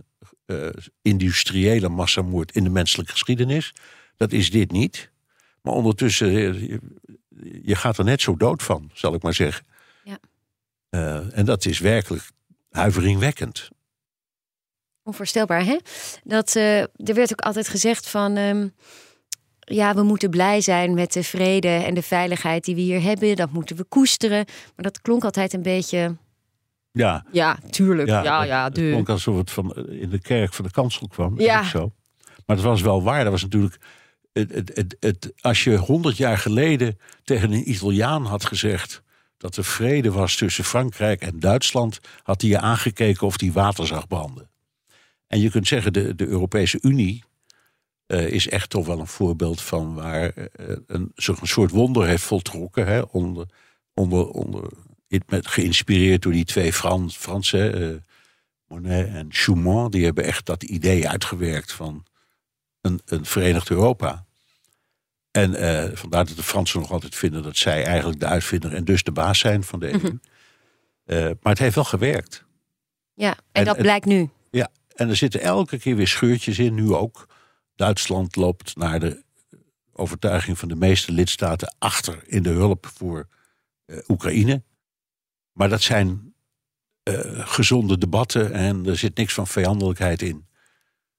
eh, 0.52 0.84
industriële 1.02 1.88
massamoord 1.88 2.54
in 2.54 2.64
de 2.64 2.70
menselijke 2.70 3.12
geschiedenis. 3.12 3.74
Dat 4.16 4.32
is 4.32 4.50
dit 4.50 4.70
niet. 4.70 5.10
Maar 5.62 5.74
ondertussen, 5.74 6.28
eh, 6.28 6.68
je, 6.68 6.80
je 7.62 7.74
gaat 7.74 7.98
er 7.98 8.04
net 8.04 8.20
zo 8.20 8.36
dood 8.36 8.62
van, 8.62 8.90
zal 8.94 9.14
ik 9.14 9.22
maar 9.22 9.34
zeggen. 9.34 9.66
Ja. 10.04 10.18
Eh, 10.90 11.38
en 11.38 11.44
dat 11.44 11.64
is 11.64 11.78
werkelijk 11.78 12.30
huiveringwekkend. 12.70 13.68
Onvoorstelbaar, 15.02 15.64
hè? 15.64 15.78
Dat, 16.24 16.54
er 16.54 16.88
werd 16.96 17.32
ook 17.32 17.40
altijd 17.40 17.68
gezegd 17.68 18.08
van... 18.08 18.36
ehm, 18.36 18.68
ja, 19.58 19.94
we 19.94 20.02
moeten 20.02 20.30
blij 20.30 20.60
zijn 20.60 20.94
met 20.94 21.12
de 21.12 21.22
vrede 21.22 21.68
en 21.68 21.94
de 21.94 22.02
veiligheid 22.02 22.64
die 22.64 22.74
we 22.74 22.80
hier 22.80 23.02
hebben. 23.02 23.36
Dat 23.36 23.52
moeten 23.52 23.76
we 23.76 23.84
koesteren. 23.84 24.44
Maar 24.46 24.84
dat 24.84 25.00
klonk 25.00 25.24
altijd 25.24 25.52
een 25.52 25.62
beetje... 25.62 26.16
Ja, 26.92 27.24
Ja, 27.32 27.58
tuurlijk. 27.70 28.08
Ja, 28.08 28.22
ja, 28.22 28.44
dat- 28.44 28.64
het 28.64 28.74
de. 28.84 28.90
klonk 28.90 29.08
alsof 29.08 29.36
het 29.36 29.50
van, 29.50 29.72
eh, 29.74 30.00
in 30.02 30.10
de 30.10 30.18
kerk 30.20 30.52
van 30.54 30.64
de 30.64 30.70
kansel 30.70 31.08
kwam. 31.08 31.40
Ja. 31.40 31.64
Zo. 31.64 31.92
Maar 32.46 32.56
het 32.56 32.64
was 32.64 32.80
wel 32.82 33.02
waar. 33.02 33.22
Dat 33.22 33.32
was 33.32 33.42
natuurlijk. 33.42 33.78
Het, 34.32 34.52
het, 34.54 34.70
het, 34.74 34.96
het- 35.00 35.32
als 35.40 35.64
je 35.64 35.76
honderd 35.76 36.16
jaar 36.16 36.38
geleden 36.38 36.98
tegen 37.24 37.52
een 37.52 37.70
Italiaan 37.70 38.24
had 38.26 38.44
gezegd. 38.44 39.02
dat 39.36 39.56
er 39.56 39.64
vrede 39.64 40.10
was 40.12 40.36
tussen 40.36 40.64
Frankrijk 40.64 41.20
en 41.20 41.40
Duitsland. 41.40 42.00
had 42.22 42.40
hij 42.40 42.50
je 42.50 42.58
aangekeken 42.58 43.26
of 43.26 43.40
hij 43.40 43.52
water 43.52 43.86
zag 43.86 44.06
branden. 44.06 44.50
En 45.26 45.40
je 45.40 45.50
kunt 45.50 45.66
zeggen, 45.68 45.92
de, 45.92 46.14
de 46.14 46.26
Europese 46.26 46.78
Unie. 46.82 47.24
eh, 48.06 48.26
is 48.28 48.48
echt 48.48 48.70
toch 48.70 48.86
wel 48.86 48.98
een 49.00 49.06
voorbeeld 49.06 49.60
van 49.62 49.94
waar 49.94 50.28
eh, 50.28 50.76
een, 50.86 51.12
zich 51.14 51.40
een 51.40 51.46
soort 51.46 51.70
wonder 51.70 52.06
heeft 52.06 52.22
voltrokken. 52.22 52.86
Hè, 52.86 53.00
onder, 53.00 53.46
onder, 53.94 54.26
onder, 54.28 54.70
met, 55.26 55.46
geïnspireerd 55.46 56.22
door 56.22 56.32
die 56.32 56.44
twee 56.44 56.72
Frans, 56.72 57.16
Fransen. 57.16 57.82
eh, 57.94 57.96
Monet 58.66 59.06
en 59.06 59.26
Schumann, 59.30 59.90
die 59.90 60.04
hebben 60.04 60.24
echt 60.24 60.46
dat 60.46 60.62
idee 60.62 61.08
uitgewerkt 61.08 61.72
van 61.72 62.04
een, 62.80 63.00
een 63.04 63.24
verenigd 63.24 63.70
Europa. 63.70 64.24
En 65.30 65.54
eh, 65.54 65.96
vandaar 65.96 66.24
dat 66.26 66.36
de 66.36 66.42
Fransen 66.42 66.80
nog 66.80 66.90
altijd 66.90 67.14
vinden 67.14 67.42
dat 67.42 67.56
zij 67.56 67.84
eigenlijk 67.84 68.20
de 68.20 68.26
uitvinder 68.26 68.74
en 68.74 68.84
dus 68.84 69.02
de 69.02 69.12
baas 69.12 69.38
zijn 69.38 69.62
van 69.64 69.80
de 69.80 69.88
EU. 69.92 69.96
Mhm. 69.98 70.16
Eh, 71.04 71.16
maar 71.24 71.52
het 71.52 71.58
heeft 71.58 71.74
wel 71.74 71.84
gewerkt. 71.84 72.44
Ja, 73.14 73.30
en, 73.30 73.36
En- 73.52 73.64
dat 73.64 73.76
en- 73.76 73.82
blijkt 73.82 74.04
nu. 74.06 74.30
Ja, 74.50 74.68
en 74.94 75.08
er 75.08 75.16
zitten 75.16 75.40
elke 75.40 75.78
keer 75.78 75.96
weer 75.96 76.08
scheurtjes 76.08 76.58
in, 76.58 76.74
nu 76.74 76.94
ook. 76.94 77.26
Duitsland 77.74 78.36
loopt 78.36 78.76
naar 78.76 79.00
de 79.00 79.22
overtuiging 79.92 80.58
van 80.58 80.68
de 80.68 80.76
meeste 80.76 81.12
lidstaten 81.12 81.74
achter 81.78 82.22
in 82.26 82.42
de 82.42 82.50
hulp 82.50 82.90
voor 82.94 83.28
Oekraïne. 84.08 84.62
Maar 85.52 85.68
dat 85.68 85.82
zijn 85.82 86.34
eh, 87.02 87.48
gezonde 87.48 87.98
debatten 87.98 88.52
en 88.52 88.86
er 88.86 88.96
zit 88.96 89.16
niks 89.16 89.34
van 89.34 89.46
vijandelijkheid 89.46 90.22
in. 90.22 90.46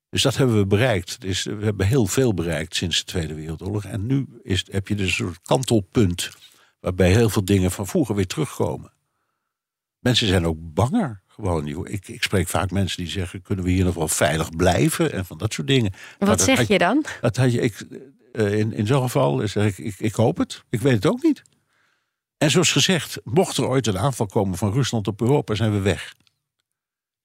Dus 0.09 0.21
dat 0.21 0.37
hebben 0.37 0.57
we 0.57 0.65
bereikt. 0.65 1.21
Dus 1.21 1.43
we 1.43 1.63
hebben 1.63 1.85
heel 1.85 2.05
veel 2.05 2.33
bereikt 2.33 2.75
sinds 2.75 2.97
de 2.97 3.05
Tweede 3.05 3.33
Wereldoorlog. 3.33 3.85
En 3.85 4.05
nu 4.05 4.27
is, 4.43 4.65
heb 4.71 4.87
je 4.87 4.95
dus 4.95 5.07
een 5.07 5.13
soort 5.13 5.41
kantelpunt 5.41 6.29
waarbij 6.79 7.11
heel 7.11 7.29
veel 7.29 7.45
dingen 7.45 7.71
van 7.71 7.87
vroeger 7.87 8.15
weer 8.15 8.27
terugkomen. 8.27 8.91
Mensen 9.99 10.27
zijn 10.27 10.45
ook 10.45 10.57
banger. 10.59 11.21
Gewoon. 11.27 11.67
Ik, 11.67 12.07
ik 12.07 12.23
spreek 12.23 12.47
vaak 12.47 12.71
mensen 12.71 12.97
die 12.97 13.11
zeggen: 13.11 13.41
kunnen 13.41 13.65
we 13.65 13.71
hier 13.71 13.85
nog 13.85 13.95
wel 13.95 14.07
veilig 14.07 14.49
blijven? 14.49 15.11
En 15.11 15.25
van 15.25 15.37
dat 15.37 15.53
soort 15.53 15.67
dingen. 15.67 15.93
Wat 16.19 16.27
dat 16.27 16.41
zeg 16.41 16.67
je 16.67 16.77
dan? 16.77 17.05
Dat 17.21 17.37
had 17.37 17.51
je, 17.51 17.61
ik, 17.61 17.85
eh, 18.31 18.59
in, 18.59 18.73
in 18.73 18.87
zo'n 18.87 19.01
geval 19.01 19.47
zeg 19.47 19.65
ik, 19.65 19.77
ik: 19.77 19.99
ik 19.99 20.13
hoop 20.13 20.37
het. 20.37 20.63
Ik 20.69 20.81
weet 20.81 20.93
het 20.93 21.05
ook 21.05 21.23
niet. 21.23 21.41
En 22.43 22.51
zoals 22.51 22.71
gezegd, 22.71 23.19
mocht 23.23 23.57
er 23.57 23.67
ooit 23.67 23.87
een 23.87 23.97
aanval 23.97 24.25
komen 24.25 24.57
van 24.57 24.71
Rusland 24.71 25.07
op 25.07 25.21
Europa, 25.21 25.55
zijn 25.55 25.71
we 25.71 25.79
weg. 25.79 26.13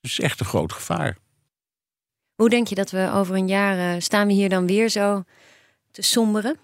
Dus 0.00 0.10
het 0.10 0.10
is 0.10 0.20
echt 0.20 0.40
een 0.40 0.46
groot 0.46 0.72
gevaar. 0.72 1.16
Hoe 2.34 2.48
denk 2.48 2.66
je 2.66 2.74
dat 2.74 2.90
we 2.90 3.10
over 3.12 3.34
een 3.34 3.48
jaar 3.48 3.94
eh, 3.94 4.00
staan 4.00 4.26
we 4.26 4.32
hier 4.32 4.48
dan 4.48 4.66
weer 4.66 4.88
zo 4.88 5.24
te 5.90 6.02
somberen? 6.02 6.56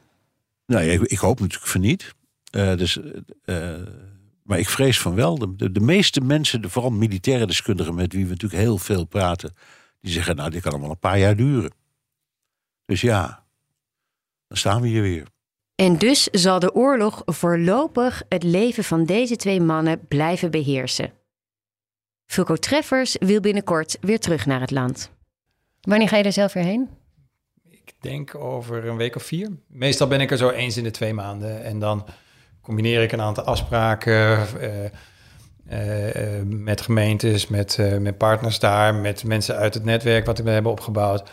Nou, 0.66 0.84
ik, 0.84 1.00
ik 1.00 1.18
hoop 1.18 1.40
natuurlijk 1.40 1.70
van 1.70 1.80
niet. 1.80 2.14
Eh, 2.50 2.76
dus, 2.76 2.98
eh, 3.44 3.82
maar 4.42 4.58
ik 4.58 4.68
vrees 4.68 5.00
van 5.00 5.14
wel. 5.14 5.38
De, 5.38 5.56
de, 5.56 5.72
de 5.72 5.80
meeste 5.80 6.20
mensen, 6.20 6.62
de, 6.62 6.70
vooral 6.70 6.90
militaire 6.90 7.46
deskundigen 7.46 7.94
met 7.94 8.12
wie 8.12 8.24
we 8.24 8.30
natuurlijk 8.30 8.62
heel 8.62 8.78
veel 8.78 9.04
praten, 9.04 9.54
die 10.00 10.12
zeggen: 10.12 10.36
Nou, 10.36 10.50
dit 10.50 10.62
kan 10.62 10.72
allemaal 10.72 10.90
een 10.90 10.98
paar 10.98 11.18
jaar 11.18 11.36
duren. 11.36 11.72
Dus 12.84 13.00
ja, 13.00 13.44
dan 14.48 14.56
staan 14.56 14.80
we 14.80 14.88
hier 14.88 15.02
weer. 15.02 15.26
En 15.74 15.98
dus 15.98 16.24
zal 16.24 16.58
de 16.58 16.74
oorlog 16.74 17.22
voorlopig 17.24 18.22
het 18.28 18.42
leven 18.42 18.84
van 18.84 19.04
deze 19.04 19.36
twee 19.36 19.60
mannen 19.60 20.06
blijven 20.08 20.50
beheersen. 20.50 21.12
Fulco 22.26 22.56
Treffers 22.56 23.16
wil 23.18 23.40
binnenkort 23.40 23.96
weer 24.00 24.18
terug 24.18 24.46
naar 24.46 24.60
het 24.60 24.70
land. 24.70 25.10
Wanneer 25.80 26.08
ga 26.08 26.16
je 26.16 26.24
er 26.24 26.32
zelf 26.32 26.52
weer 26.52 26.64
heen? 26.64 26.88
Ik 27.70 27.92
denk 28.00 28.34
over 28.34 28.86
een 28.86 28.96
week 28.96 29.16
of 29.16 29.22
vier. 29.22 29.50
Meestal 29.66 30.06
ben 30.06 30.20
ik 30.20 30.30
er 30.30 30.36
zo 30.36 30.50
eens 30.50 30.76
in 30.76 30.84
de 30.84 30.90
twee 30.90 31.14
maanden. 31.14 31.64
En 31.64 31.78
dan 31.78 32.06
combineer 32.60 33.02
ik 33.02 33.12
een 33.12 33.20
aantal 33.20 33.44
afspraken 33.44 34.12
eh, 34.60 34.84
eh, 35.66 36.38
eh, 36.38 36.46
met 36.46 36.80
gemeentes, 36.80 37.46
met, 37.46 37.78
met 37.98 38.18
partners 38.18 38.58
daar, 38.58 38.94
met 38.94 39.24
mensen 39.24 39.56
uit 39.56 39.74
het 39.74 39.84
netwerk 39.84 40.26
wat 40.26 40.38
we 40.38 40.50
hebben 40.50 40.72
opgebouwd. 40.72 41.30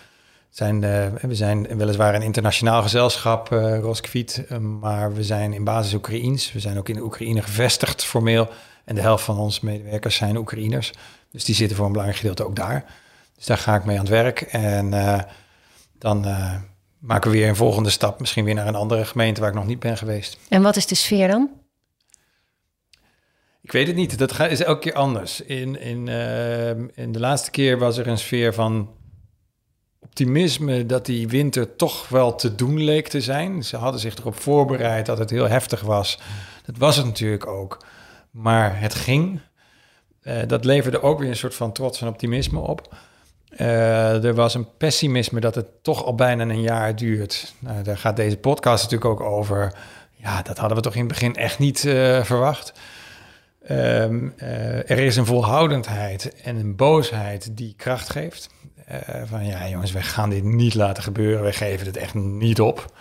Zijn, 0.52 0.84
eh, 0.84 1.08
we 1.22 1.36
zijn 1.36 1.78
weliswaar 1.78 2.16
een 2.16 2.22
internationaal 2.22 2.82
gezelschap, 2.82 3.52
eh 3.52 3.80
Roskviet, 3.80 4.46
eh, 4.48 4.58
maar 4.58 5.14
we 5.14 5.24
zijn 5.24 5.54
in 5.54 5.64
basis 5.64 5.94
Oekraïens. 5.94 6.52
We 6.52 6.60
zijn 6.60 6.78
ook 6.78 6.90
in 6.90 6.96
de 6.96 7.04
Oekraïne 7.04 7.42
gevestigd 7.42 8.04
formeel. 8.04 8.50
En 8.86 8.96
de 8.96 9.02
helft 9.02 9.24
van 9.24 9.38
onze 9.38 9.66
medewerkers 9.66 10.16
zijn 10.16 10.38
Oekraïners. 10.38 10.94
Dus 11.32 11.44
die 11.44 11.56
zitten 11.56 11.78
voor 11.78 11.86
een 11.86 11.92
belangrijk 11.92 12.22
gedeelte 12.22 12.46
ook 12.46 12.56
daar. 12.56 12.86
Dus 13.36 13.46
daar 13.46 13.58
ga 13.58 13.76
ik 13.76 13.86
mee 13.86 13.96
aan 13.96 14.02
het 14.02 14.12
werk. 14.12 14.42
En 14.42 14.90
dan 15.98 16.22
maken 17.00 17.32
we 17.32 17.38
weer 17.38 17.50
een 17.50 17.56
volgende 17.56 17.90
stap. 17.90 18.20
Misschien 18.20 18.46
weer 18.46 18.54
naar 18.54 18.68
een 18.68 18.76
andere 18.76 19.06
gemeente 19.06 19.42
waar 19.42 19.50
ik 19.50 19.56
nog 19.56 19.66
niet 19.66 19.80
ben 19.80 19.98
geweest. 19.98 20.38
En 20.50 20.62
wat 20.62 20.76
is 20.76 20.86
de 20.86 20.96
sfeer 20.96 21.28
dan? 21.28 21.50
Ik 23.62 23.72
weet 23.72 23.88
het 23.88 23.96
niet. 23.96 24.18
Dat 24.18 24.40
is 24.40 24.64
elke 24.64 24.80
keer 24.80 24.94
anders. 24.94 25.42
In, 25.42 25.80
in, 25.80 26.08
in 26.96 27.12
de 27.12 27.20
laatste 27.20 27.52
keer 27.52 27.78
was 27.78 27.98
er 27.98 28.08
een 28.08 28.18
sfeer 28.18 28.54
van 28.54 28.90
optimisme 30.12 30.86
dat 30.86 31.06
die 31.06 31.28
winter 31.28 31.76
toch 31.76 32.10
wel 32.10 32.36
te 32.36 32.56
doen 32.56 32.84
leek 32.84 33.08
te 33.08 33.22
zijn. 33.22 33.64
Ze 33.64 33.78
hadden 33.78 34.02
zich 34.02 34.18
erop 34.18 34.40
voorbereid 34.40 35.06
dat 35.06 35.18
het 35.18 35.30
heel 35.30 35.48
heftig 35.48 35.82
was. 35.82 36.20
Dat 36.66 36.78
was 36.78 36.96
het 36.96 37.06
natuurlijk 37.06 37.48
ook. 37.48 37.78
Maar 38.32 38.80
het 38.80 38.94
ging. 38.94 39.40
Eh, 40.22 40.36
dat 40.48 40.66
leverde 40.66 41.02
ook 41.02 41.20
weer 41.20 41.30
een 41.30 41.36
soort 41.36 41.56
van 41.56 41.72
trots 41.72 42.02
en 42.02 42.08
optimisme 42.08 42.60
op. 42.60 42.96
Eh, 43.50 44.24
er 44.24 44.34
was 44.34 44.54
een 44.54 44.68
pessimisme 44.78 45.40
dat 45.40 45.56
het 45.56 45.84
toch 45.84 46.06
al 46.06 46.16
bijna 46.16 46.44
een 46.44 46.62
jaar 46.62 46.96
duurt. 46.96 47.54
Nou, 47.60 47.84
daar 47.84 47.98
gaat 47.98 48.16
deze 48.16 48.38
podcast 48.38 48.84
natuurlijk 48.84 49.12
ook 49.12 49.28
over. 49.30 49.74
Ja, 50.16 50.42
dat 50.42 50.58
hadden 50.58 50.78
we 50.78 50.84
toch 50.84 50.94
in 50.94 51.00
het 51.00 51.10
begin 51.10 51.36
echt 51.36 51.60
niet 51.60 51.86
eh, 51.86 52.24
verwacht. 52.24 52.74
Ehm, 53.64 54.30
eh, 54.38 54.90
er 54.90 55.00
is 55.00 55.16
een 55.16 55.26
volhoudendheid 55.26 56.42
en 56.42 56.56
een 56.56 56.76
boosheid 56.76 57.58
die 57.58 57.74
kracht 57.78 58.10
geeft. 58.10 58.50
Eh, 58.92 59.22
van 59.26 59.46
ja, 59.46 59.70
jongens, 59.70 59.92
wij 59.92 60.02
gaan 60.02 60.30
dit 60.30 60.44
niet 60.44 60.74
laten 60.74 61.04
gebeuren. 61.04 61.42
Wij 61.42 61.54
geven 61.54 61.86
het 61.86 61.98
echt 61.98 62.14
niet 62.14 62.62
op. 62.62 62.94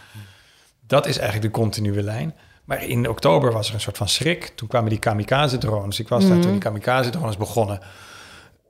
Dat 0.86 1.06
is 1.06 1.18
eigenlijk 1.18 1.54
de 1.54 1.60
continue 1.60 2.02
lijn. 2.02 2.34
Maar 2.64 2.84
in 2.84 3.08
oktober 3.08 3.52
was 3.52 3.68
er 3.68 3.74
een 3.74 3.80
soort 3.80 3.96
van 3.96 4.08
schrik. 4.08 4.52
Toen 4.54 4.68
kwamen 4.68 4.90
die 4.90 4.98
kamikaze-drones. 4.98 6.00
Ik 6.00 6.08
was 6.08 6.28
daar 6.28 6.40
toen 6.40 6.50
die 6.50 6.60
kamikaze-drones 6.60 7.36
begonnen. 7.36 7.80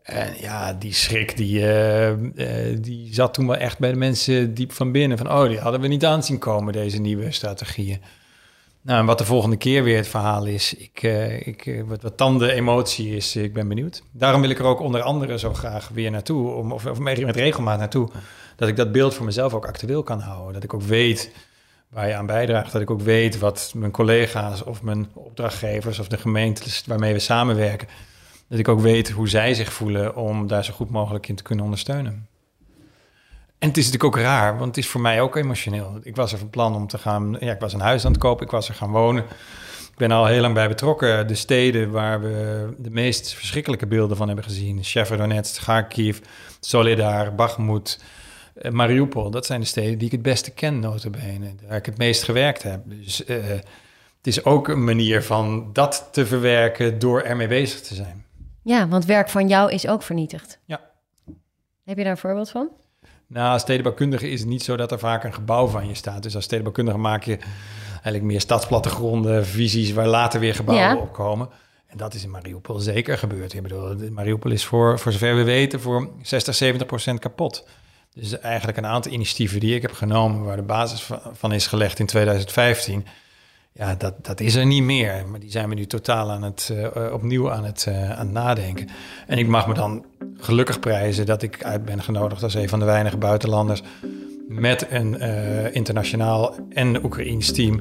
En 0.02 0.34
ja, 0.40 0.72
die 0.72 0.94
schrik 0.94 1.36
die, 1.36 1.60
eh, 1.60 2.10
eh, 2.10 2.78
die 2.80 3.14
zat 3.14 3.34
toen 3.34 3.46
wel 3.46 3.56
echt 3.56 3.78
bij 3.78 3.90
de 3.90 3.96
mensen 3.96 4.54
diep 4.54 4.72
van 4.72 4.92
binnen. 4.92 5.18
Van, 5.18 5.32
oh, 5.32 5.48
die 5.48 5.58
hadden 5.58 5.80
we 5.80 5.88
niet 5.88 6.04
aanzien 6.04 6.38
komen, 6.38 6.72
deze 6.72 7.00
nieuwe 7.00 7.32
strategieën. 7.32 8.00
Nou, 8.82 9.00
en 9.00 9.06
wat 9.06 9.18
de 9.18 9.24
volgende 9.24 9.56
keer 9.56 9.82
weer 9.82 9.96
het 9.96 10.08
verhaal 10.08 10.46
is, 10.46 10.74
ik, 10.74 11.02
eh, 11.02 11.46
ik, 11.46 11.66
eh, 11.66 11.82
wat, 11.82 12.02
wat 12.02 12.18
dan 12.18 12.38
de 12.38 12.52
emotie 12.52 13.16
is, 13.16 13.36
ik 13.36 13.52
ben 13.52 13.68
benieuwd. 13.68 14.02
Daarom 14.10 14.40
wil 14.40 14.50
ik 14.50 14.58
er 14.58 14.64
ook 14.64 14.80
onder 14.80 15.02
andere 15.02 15.38
zo 15.38 15.54
graag 15.54 15.88
weer 15.88 16.10
naartoe, 16.10 16.50
om, 16.50 16.72
of, 16.72 16.86
of 16.86 16.98
met 16.98 17.18
regelmaat 17.18 17.78
naartoe, 17.78 18.10
dat 18.56 18.68
ik 18.68 18.76
dat 18.76 18.92
beeld 18.92 19.14
voor 19.14 19.24
mezelf 19.24 19.54
ook 19.54 19.66
actueel 19.66 20.02
kan 20.02 20.20
houden. 20.20 20.52
Dat 20.52 20.64
ik 20.64 20.74
ook 20.74 20.82
weet 20.82 21.32
waar 21.88 22.08
je 22.08 22.14
aan 22.14 22.26
bijdraagt, 22.26 22.72
dat 22.72 22.82
ik 22.82 22.90
ook 22.90 23.00
weet 23.00 23.38
wat 23.38 23.72
mijn 23.76 23.92
collega's 23.92 24.64
of 24.64 24.82
mijn 24.82 25.08
opdrachtgevers 25.14 25.98
of 25.98 26.08
de 26.08 26.18
gemeentes 26.18 26.82
waarmee 26.86 27.12
we 27.12 27.18
samenwerken, 27.18 27.88
dat 28.48 28.58
ik 28.58 28.68
ook 28.68 28.80
weet 28.80 29.10
hoe 29.10 29.28
zij 29.28 29.54
zich 29.54 29.72
voelen 29.72 30.16
om 30.16 30.46
daar 30.46 30.64
zo 30.64 30.72
goed 30.72 30.90
mogelijk 30.90 31.28
in 31.28 31.34
te 31.34 31.42
kunnen 31.42 31.64
ondersteunen. 31.64 32.28
En 33.60 33.68
het 33.68 33.76
is 33.76 33.84
natuurlijk 33.84 34.16
ook 34.16 34.22
raar, 34.22 34.52
want 34.52 34.66
het 34.66 34.76
is 34.76 34.90
voor 34.90 35.00
mij 35.00 35.20
ook 35.20 35.36
emotioneel. 35.36 35.98
Ik 36.02 36.16
was 36.16 36.32
er 36.32 36.38
van 36.38 36.50
plan 36.50 36.74
om 36.74 36.86
te 36.86 36.98
gaan, 36.98 37.36
ja, 37.40 37.52
ik 37.52 37.60
was 37.60 37.72
een 37.72 37.80
huis 37.80 38.04
aan 38.04 38.12
het 38.12 38.20
kopen, 38.20 38.44
ik 38.44 38.52
was 38.52 38.68
er 38.68 38.74
gaan 38.74 38.90
wonen. 38.90 39.24
Ik 39.90 39.96
ben 39.96 40.10
al 40.10 40.26
heel 40.26 40.40
lang 40.40 40.54
bij 40.54 40.68
betrokken. 40.68 41.26
De 41.26 41.34
steden 41.34 41.90
waar 41.90 42.20
we 42.20 42.66
de 42.78 42.90
meest 42.90 43.34
verschrikkelijke 43.34 43.86
beelden 43.86 44.16
van 44.16 44.26
hebben 44.26 44.44
gezien. 44.44 44.84
Shevardonetsk, 44.84 45.62
Kharkiv, 45.62 46.18
Solidar, 46.60 47.34
Bakhmut, 47.34 48.04
eh, 48.54 48.70
Mariupol. 48.70 49.30
Dat 49.30 49.46
zijn 49.46 49.60
de 49.60 49.66
steden 49.66 49.98
die 49.98 50.06
ik 50.06 50.12
het 50.12 50.22
beste 50.22 50.50
ken, 50.50 50.78
notabene. 50.78 51.54
Waar 51.68 51.76
ik 51.76 51.86
het 51.86 51.98
meest 51.98 52.22
gewerkt 52.22 52.62
heb. 52.62 52.80
Dus 52.84 53.24
eh, 53.24 53.36
het 54.16 54.26
is 54.26 54.44
ook 54.44 54.68
een 54.68 54.84
manier 54.84 55.22
van 55.22 55.70
dat 55.72 56.08
te 56.12 56.26
verwerken 56.26 56.98
door 56.98 57.20
ermee 57.20 57.48
bezig 57.48 57.80
te 57.80 57.94
zijn. 57.94 58.24
Ja, 58.62 58.88
want 58.88 59.04
werk 59.04 59.28
van 59.28 59.48
jou 59.48 59.72
is 59.72 59.86
ook 59.86 60.02
vernietigd. 60.02 60.58
Ja. 60.64 60.80
Heb 61.84 61.96
je 61.96 62.02
daar 62.02 62.12
een 62.12 62.18
voorbeeld 62.18 62.50
van? 62.50 62.68
Nou, 63.32 63.52
als 63.52 63.62
stedenbouwkundige 63.62 64.30
is 64.30 64.40
het 64.40 64.48
niet 64.48 64.62
zo 64.62 64.76
dat 64.76 64.92
er 64.92 64.98
vaak 64.98 65.24
een 65.24 65.34
gebouw 65.34 65.66
van 65.66 65.88
je 65.88 65.94
staat. 65.94 66.22
Dus 66.22 66.34
als 66.34 66.44
stedenbouwkundige 66.44 66.98
maak 66.98 67.24
je 67.24 67.38
eigenlijk 67.92 68.22
meer 68.24 68.40
stadsplattegronden, 68.40 69.46
visies 69.46 69.92
waar 69.92 70.06
later 70.06 70.40
weer 70.40 70.54
gebouwen 70.54 70.86
Ja. 70.88 70.96
op 70.96 71.12
komen. 71.12 71.48
En 71.86 71.96
dat 71.98 72.14
is 72.14 72.24
in 72.24 72.30
Mariupol 72.30 72.78
zeker 72.78 73.18
gebeurd. 73.18 73.52
Ik 73.52 73.62
bedoel, 73.62 73.94
Mariupol 74.10 74.50
is 74.50 74.64
voor, 74.64 74.98
voor 74.98 75.12
zover 75.12 75.36
we 75.36 75.42
weten 75.42 75.80
voor 75.80 76.10
60, 76.22 76.54
70 76.54 76.86
procent 76.86 77.18
kapot. 77.18 77.66
Dus 78.14 78.38
eigenlijk 78.38 78.78
een 78.78 78.86
aantal 78.86 79.12
initiatieven 79.12 79.60
die 79.60 79.74
ik 79.74 79.82
heb 79.82 79.92
genomen, 79.92 80.44
waar 80.44 80.56
de 80.56 80.62
basis 80.62 81.08
van 81.32 81.52
is 81.52 81.66
gelegd 81.66 81.98
in 81.98 82.06
2015. 82.06 83.06
Ja, 83.72 83.94
dat, 83.94 84.24
dat 84.24 84.40
is 84.40 84.54
er 84.54 84.66
niet 84.66 84.82
meer. 84.82 85.24
Maar 85.30 85.40
die 85.40 85.50
zijn 85.50 85.68
we 85.68 85.74
nu 85.74 85.86
totaal 85.86 86.30
aan 86.30 86.42
het, 86.42 86.72
eh, 86.72 87.12
opnieuw 87.12 87.50
aan 87.50 87.64
het, 87.64 87.86
eh, 87.88 88.18
aan 88.18 88.32
nadenken. 88.32 88.88
En 89.26 89.38
ik 89.38 89.46
mag 89.46 89.66
me 89.66 89.74
dan 89.74 90.04
gelukkig 90.36 90.80
prijzen 90.80 91.26
dat 91.26 91.42
ik 91.42 91.64
uit 91.64 91.84
ben 91.84 92.02
genodigd 92.02 92.42
als 92.42 92.54
een 92.54 92.68
van 92.68 92.78
de 92.78 92.84
weinige 92.84 93.16
buitenlanders 93.16 93.82
met 94.48 94.86
een 94.90 95.18
eh, 95.18 95.74
internationaal 95.74 96.54
en 96.68 97.04
Oekraïns 97.04 97.52
team 97.52 97.80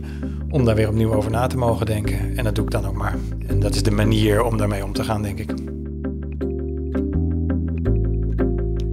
om 0.50 0.66
daar 0.66 0.76
weer 0.76 0.88
opnieuw 0.88 1.14
over 1.14 1.32
na 1.32 1.48
te 1.48 1.58
mogen 1.58 1.86
denken. 1.86 2.38
En 2.38 2.44
dat 2.44 2.56
doe 2.56 2.66
ik 2.66 2.72
dan 2.72 2.88
ook 2.88 2.96
maar. 2.96 3.18
En 3.48 3.60
dat 3.60 3.76
is 3.76 3.84
de 3.84 3.92
manier 3.92 4.44
om 4.44 4.58
daarmee 4.58 4.84
om 4.84 4.94
te 4.94 5.04
gaan, 5.04 5.22
denk 5.22 5.40
ik. 5.40 5.54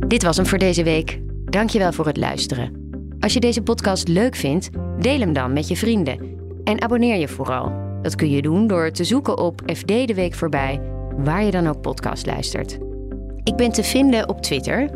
Dit 0.08 0.22
was 0.22 0.36
hem 0.36 0.46
voor 0.46 0.58
deze 0.58 0.82
week. 0.82 1.20
Dankjewel 1.44 1.92
voor 1.92 2.06
het 2.06 2.16
luisteren. 2.16 2.90
Als 3.20 3.32
je 3.32 3.40
deze 3.40 3.62
podcast 3.62 4.08
leuk 4.08 4.36
vindt, 4.36 4.70
deel 4.98 5.20
hem 5.20 5.32
dan 5.32 5.52
met 5.52 5.68
je 5.68 5.76
vrienden. 5.76 6.35
En 6.66 6.82
abonneer 6.82 7.16
je 7.16 7.28
vooral. 7.28 7.72
Dat 8.02 8.14
kun 8.14 8.30
je 8.30 8.42
doen 8.42 8.66
door 8.66 8.90
te 8.90 9.04
zoeken 9.04 9.38
op 9.38 9.62
FD 9.74 9.86
de 9.88 10.14
Week 10.14 10.34
voorbij, 10.34 10.80
waar 11.16 11.44
je 11.44 11.50
dan 11.50 11.66
ook 11.66 11.80
podcast 11.80 12.26
luistert. 12.26 12.78
Ik 13.42 13.56
ben 13.56 13.72
te 13.72 13.82
vinden 13.82 14.28
op 14.28 14.42
Twitter, 14.42 14.90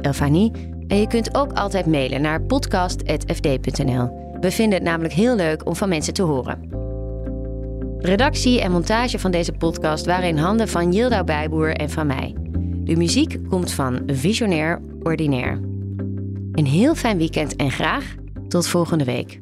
Elfanie. 0.00 0.52
En 0.86 0.96
je 1.00 1.06
kunt 1.06 1.34
ook 1.34 1.52
altijd 1.52 1.86
mailen 1.86 2.20
naar 2.20 2.42
podcast.fd.nl. 2.42 4.36
We 4.40 4.50
vinden 4.50 4.78
het 4.78 4.88
namelijk 4.88 5.14
heel 5.14 5.36
leuk 5.36 5.66
om 5.66 5.76
van 5.76 5.88
mensen 5.88 6.14
te 6.14 6.22
horen. 6.22 6.68
Redactie 7.98 8.60
en 8.60 8.72
montage 8.72 9.18
van 9.18 9.30
deze 9.30 9.52
podcast 9.52 10.06
waren 10.06 10.28
in 10.28 10.38
handen 10.38 10.68
van 10.68 10.92
Yildau 10.92 11.24
Bijboer 11.24 11.72
en 11.72 11.90
van 11.90 12.06
mij. 12.06 12.34
De 12.84 12.96
muziek 12.96 13.38
komt 13.48 13.72
van 13.72 14.02
Visionair 14.06 14.80
Ordinaire. 15.02 15.60
Een 16.52 16.66
heel 16.66 16.94
fijn 16.94 17.18
weekend 17.18 17.56
en 17.56 17.70
graag 17.70 18.14
tot 18.48 18.66
volgende 18.66 19.04
week. 19.04 19.40